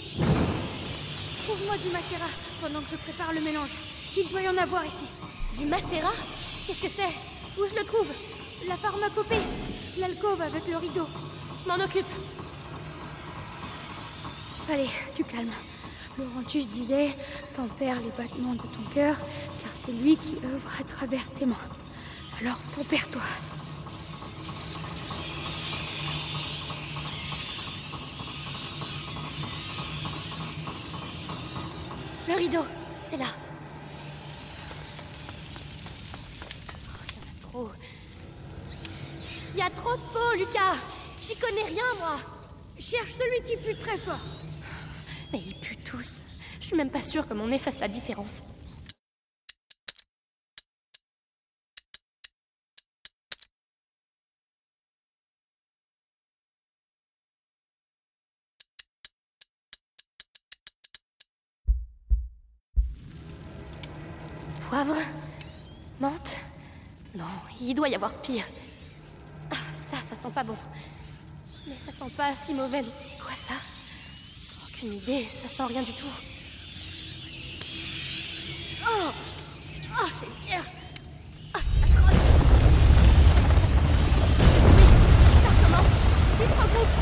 Trouve-moi 1.46 1.78
du 1.78 1.88
macérat 1.88 2.34
pendant 2.62 2.82
que 2.82 2.92
je 2.92 2.98
prépare 2.98 3.32
le 3.32 3.42
mélange. 3.42 3.72
Il 4.18 4.28
doit 4.28 4.42
y 4.42 4.50
en 4.50 4.58
avoir 4.58 4.84
ici. 4.86 5.08
Du 5.58 5.66
macérat? 5.66 6.14
Qu'est-ce 6.68 6.82
que 6.82 6.90
c'est? 6.90 7.14
Où 7.58 7.66
je 7.66 7.80
le 7.80 7.86
trouve? 7.86 8.08
La 8.68 8.76
pharmacopée. 8.76 9.44
L'alcôve 9.98 10.42
avec 10.42 10.68
le 10.68 10.78
rideau. 10.78 11.08
Je 11.64 11.70
m'en 11.70 11.76
occupe. 11.76 12.06
Allez, 14.70 14.90
tu 15.16 15.24
calmes. 15.24 15.52
Laurentius 16.18 16.68
disait 16.68 17.16
Tempère 17.56 18.02
les 18.02 18.10
battements 18.10 18.54
de 18.54 18.60
ton 18.60 18.94
cœur, 18.94 19.16
car 19.18 19.72
c'est 19.74 19.94
lui 19.94 20.18
qui 20.18 20.36
œuvre 20.46 20.70
à 20.80 20.84
travers 20.84 21.26
tes 21.38 21.46
mains. 21.46 21.56
Alors 22.42 22.58
tempère-toi. 22.76 23.22
Le 32.28 32.34
rideau, 32.36 32.66
c'est 33.10 33.18
là. 33.18 33.26
Oh, 36.86 37.00
il 37.06 37.16
y 37.16 37.20
en 37.20 37.30
a 37.30 37.42
trop. 37.42 37.72
Il 39.54 39.60
y 39.60 39.62
a 39.62 39.70
trop 39.70 39.96
de 39.96 40.02
peau, 40.14 40.38
Lucas. 40.38 40.93
J'y 41.26 41.38
connais 41.38 41.64
rien, 41.64 41.86
moi. 42.00 42.18
Cherche 42.78 43.14
celui 43.14 43.48
qui 43.48 43.56
pue 43.56 43.80
très 43.80 43.98
fort. 43.98 44.20
Mais 45.32 45.40
ils 45.40 45.56
puent 45.56 45.78
tous. 45.78 46.20
Je 46.60 46.66
suis 46.66 46.76
même 46.76 46.90
pas 46.90 47.02
sûre 47.02 47.26
que 47.26 47.34
mon 47.34 47.48
nez 47.48 47.58
fasse 47.58 47.80
la 47.80 47.88
différence. 47.88 48.42
Poivre? 64.68 64.98
Menthe? 66.02 66.36
Non, 67.16 67.24
il 67.62 67.76
doit 67.76 67.88
y 67.88 67.96
avoir 67.96 68.12
pire. 68.22 68.46
Ah, 69.52 69.56
ça, 69.74 69.98
ça 69.98 70.18
sent 70.18 70.34
pas 70.36 70.44
bon. 70.44 70.58
Ça 71.80 71.92
sent 71.92 72.12
pas 72.16 72.32
si 72.36 72.54
mauvais. 72.54 72.82
C'est 72.84 73.20
quoi 73.20 73.34
ça 73.36 73.54
Aucune 74.68 74.94
idée, 74.94 75.28
ça 75.32 75.48
sent 75.50 75.64
rien 75.64 75.82
du 75.82 75.94
tout. 75.94 76.06
Oh 78.86 79.12
Oh, 79.96 80.08
c'est 80.20 80.46
bien 80.48 80.62
Oh, 81.56 81.60
c'est 81.60 81.84
atroce 81.84 82.22
Oui, 84.70 85.36
ça 85.44 85.50
recommence 85.50 85.94
Ils 86.42 86.48
se 86.48 86.62
regroupent 86.62 87.00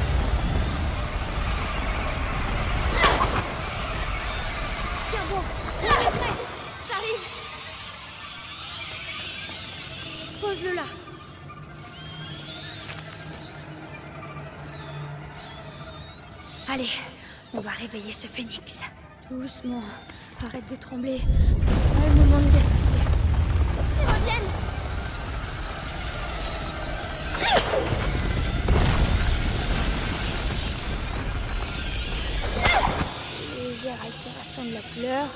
Tiens 5.12 5.26
bon, 5.30 5.44
J'arrive 6.90 7.24
Pose-le 10.42 10.76
là. 10.76 10.86
Allez, 16.74 16.88
on 17.54 17.60
va 17.60 17.72
réveiller 17.72 18.14
ce 18.14 18.28
phénix. 18.28 18.80
Doucement. 19.30 19.84
Arrête 20.42 20.64
de 20.72 20.78
trembler. 20.78 21.20
C'est 21.20 22.00
pas 22.00 22.08
le 22.08 22.16
moment 22.16 22.38
de 22.38 22.46
gaspiller. 22.46 23.04
Ils 24.00 24.08
reviennent 24.08 24.52
Légère 33.58 34.00
altération 34.06 34.64
de 34.64 34.74
la 34.74 34.82
couleur. 34.94 35.28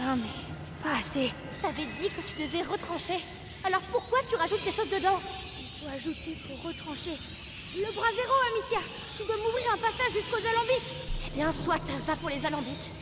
Non 0.00 0.16
mais, 0.16 0.82
pas 0.82 0.96
assez. 1.00 1.30
T'avais 1.60 1.84
dit 1.84 2.08
que 2.08 2.22
tu 2.34 2.46
devais 2.46 2.62
retrancher. 2.62 3.18
Alors 3.66 3.82
pourquoi 3.92 4.20
tu 4.30 4.36
rajoutes 4.36 4.64
des 4.64 4.72
choses 4.72 4.88
dedans? 4.88 5.20
Il 5.60 5.66
faut 5.82 5.94
ajouter 5.94 6.38
pour 6.48 6.62
retrancher. 6.70 7.18
Le 7.74 7.90
bras 7.92 8.08
zéro, 8.14 8.34
Amicia 8.52 8.80
Tu 9.16 9.24
dois 9.24 9.36
m'ouvrir 9.36 9.72
un 9.72 9.78
passage 9.78 10.12
jusqu'aux 10.12 10.36
alambics 10.36 10.82
Eh 11.26 11.30
bien, 11.36 11.50
soit, 11.52 11.80
va 12.06 12.16
pour 12.16 12.28
les 12.28 12.44
alambics. 12.44 13.01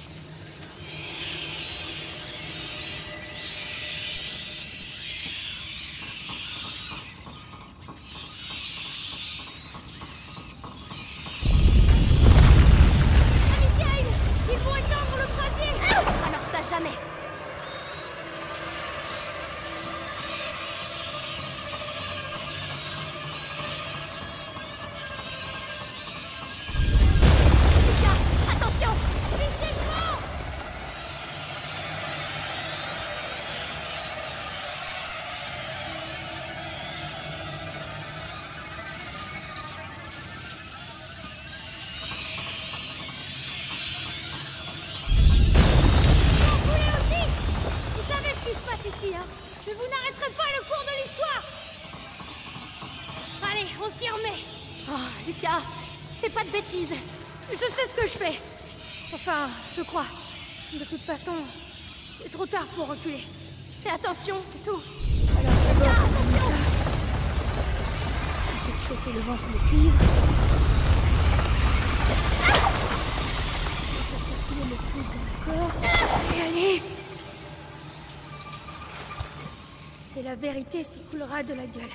Vérité 80.41 80.83
s'écoulera 80.83 81.43
de 81.43 81.53
la 81.53 81.67
gueule. 81.67 81.95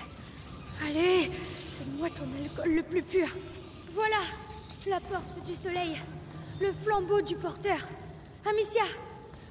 Allez, 0.85 1.29
donne-moi 1.79 2.09
ton 2.09 2.27
alcool 2.43 2.75
le 2.75 2.83
plus 2.83 3.01
pur. 3.01 3.27
Voilà, 3.93 4.19
la 4.87 4.99
porte 4.99 5.43
du 5.45 5.55
soleil, 5.55 5.97
le 6.61 6.71
flambeau 6.83 7.21
du 7.21 7.35
porteur. 7.35 7.77
Amicia, 8.47 8.83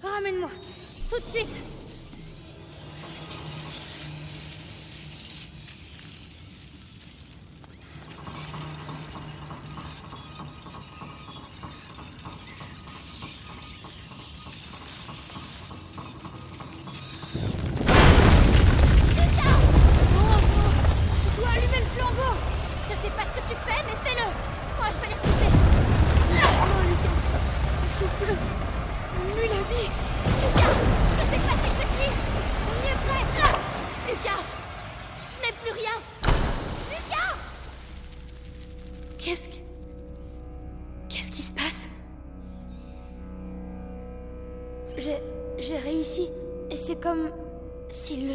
ramène-moi, 0.03 0.51
tout 1.11 1.19
de 1.19 1.25
suite. 1.25 1.84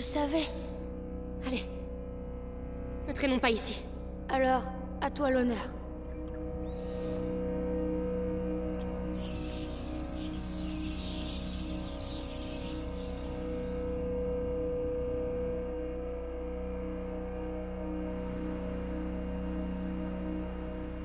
Savait. 0.09 0.47
Allez. 1.45 1.63
Ne 3.07 3.13
traînons 3.13 3.37
pas 3.37 3.51
ici. 3.51 3.79
Alors, 4.27 4.63
à 5.01 5.11
toi 5.11 5.29
l'honneur. 5.29 5.57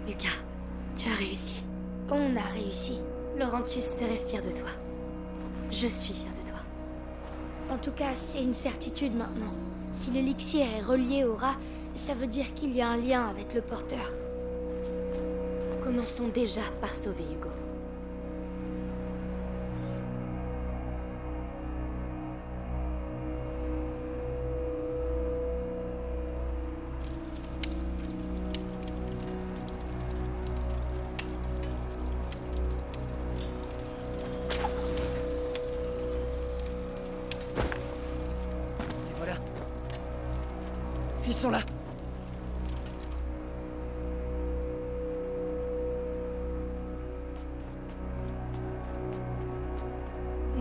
Lucas, 0.07 0.29
tu 0.97 1.11
as 1.11 1.15
réussi. 1.17 1.63
On 2.11 2.35
a 2.37 2.49
réussi. 2.55 2.99
Laurentius 3.37 3.85
serait 3.85 4.27
fier 4.27 4.41
de 4.41 4.51
toi. 4.51 4.71
Je 5.71 5.89
suis 5.89 6.15
fier 6.15 6.34
tout 7.85 7.91
cas, 7.91 8.13
c'est 8.15 8.43
une 8.43 8.55
certitude 8.55 9.15
maintenant. 9.15 9.53
Si 9.93 10.11
l'élixir 10.11 10.63
est 10.63 10.81
relié 10.81 11.25
au 11.25 11.35
rat, 11.35 11.57
ça 11.95 12.15
veut 12.15 12.27
dire 12.27 12.55
qu'il 12.55 12.75
y 12.75 12.81
a 12.81 12.89
un 12.89 12.97
lien 12.97 13.29
avec 13.29 13.53
le 13.53 13.61
porteur. 13.61 14.11
Commençons 15.83 16.29
déjà 16.29 16.63
par 16.81 16.97
sauver 16.97 17.25
Hugo. 17.25 17.54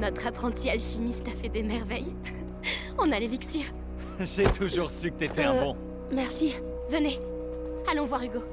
Notre 0.03 0.27
apprenti 0.27 0.69
alchimiste 0.69 1.25
a 1.29 1.31
fait 1.31 1.47
des 1.47 1.63
merveilles. 1.63 2.13
On 2.97 3.09
a 3.13 3.19
l'élixir. 3.21 3.61
J'ai 4.19 4.43
toujours 4.43 4.91
su 4.91 5.09
que 5.11 5.15
t'étais 5.19 5.43
un 5.45 5.55
Euh, 5.55 5.61
bon. 5.61 5.77
Merci. 6.13 6.55
Venez, 6.89 7.21
allons 7.89 8.03
voir 8.03 8.21
Hugo. 8.21 8.39
Hugo, 8.39 8.43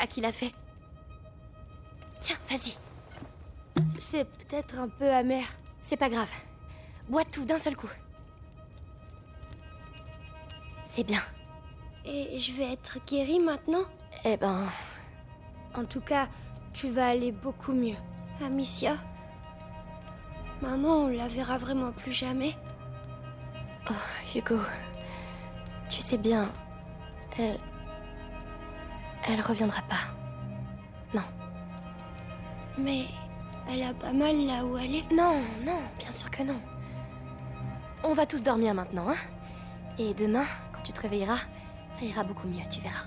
C'est 0.00 0.06
Lucas 0.06 0.06
qui 0.06 0.20
l'a 0.20 0.32
fait. 0.32 0.54
Tiens, 2.20 2.36
vas-y. 2.48 2.76
C'est 3.98 4.24
peut-être 4.24 4.78
un 4.78 4.88
peu 4.88 5.10
amer. 5.10 5.44
C'est 5.82 5.96
pas 5.96 6.08
grave. 6.08 6.30
Bois 7.08 7.24
tout 7.24 7.44
d'un 7.44 7.58
seul 7.58 7.76
coup. 7.76 7.90
C'est 10.86 11.04
bien. 11.04 11.20
Et 12.04 12.38
je 12.38 12.52
vais 12.52 12.72
être 12.72 12.98
guérie 13.06 13.40
maintenant? 13.40 13.84
Eh 14.24 14.36
ben, 14.36 14.68
En 15.74 15.84
tout 15.84 16.00
cas, 16.00 16.28
tu 16.72 16.88
vas 16.90 17.08
aller 17.08 17.32
beaucoup 17.32 17.72
mieux. 17.72 17.96
Amicia? 18.42 18.96
Maman, 20.62 21.04
on 21.04 21.08
la 21.08 21.28
verra 21.28 21.58
vraiment 21.58 21.92
plus 21.92 22.12
jamais. 22.12 22.56
oh, 23.90 23.94
Hugo, 24.34 24.58
tu 25.88 26.00
sais 26.00 26.18
bien, 26.18 26.50
elle. 27.38 27.60
Elle 29.28 29.40
reviendra 29.40 29.82
pas. 29.82 30.14
Non. 31.14 31.24
Mais 32.78 33.04
elle 33.68 33.82
a 33.82 33.94
pas 33.94 34.12
mal 34.12 34.46
là 34.46 34.64
où 34.64 34.76
elle 34.76 34.94
est. 34.96 35.10
Non, 35.12 35.40
non, 35.64 35.80
bien 35.98 36.10
sûr 36.10 36.30
que 36.30 36.42
non. 36.42 36.60
On 38.02 38.14
va 38.14 38.26
tous 38.26 38.42
dormir 38.42 38.74
maintenant, 38.74 39.10
hein 39.10 39.16
Et 39.98 40.14
demain, 40.14 40.46
quand 40.72 40.82
tu 40.82 40.92
te 40.92 41.02
réveilleras, 41.02 41.40
ça 41.98 42.04
ira 42.04 42.24
beaucoup 42.24 42.48
mieux, 42.48 42.62
tu 42.70 42.80
verras. 42.80 43.06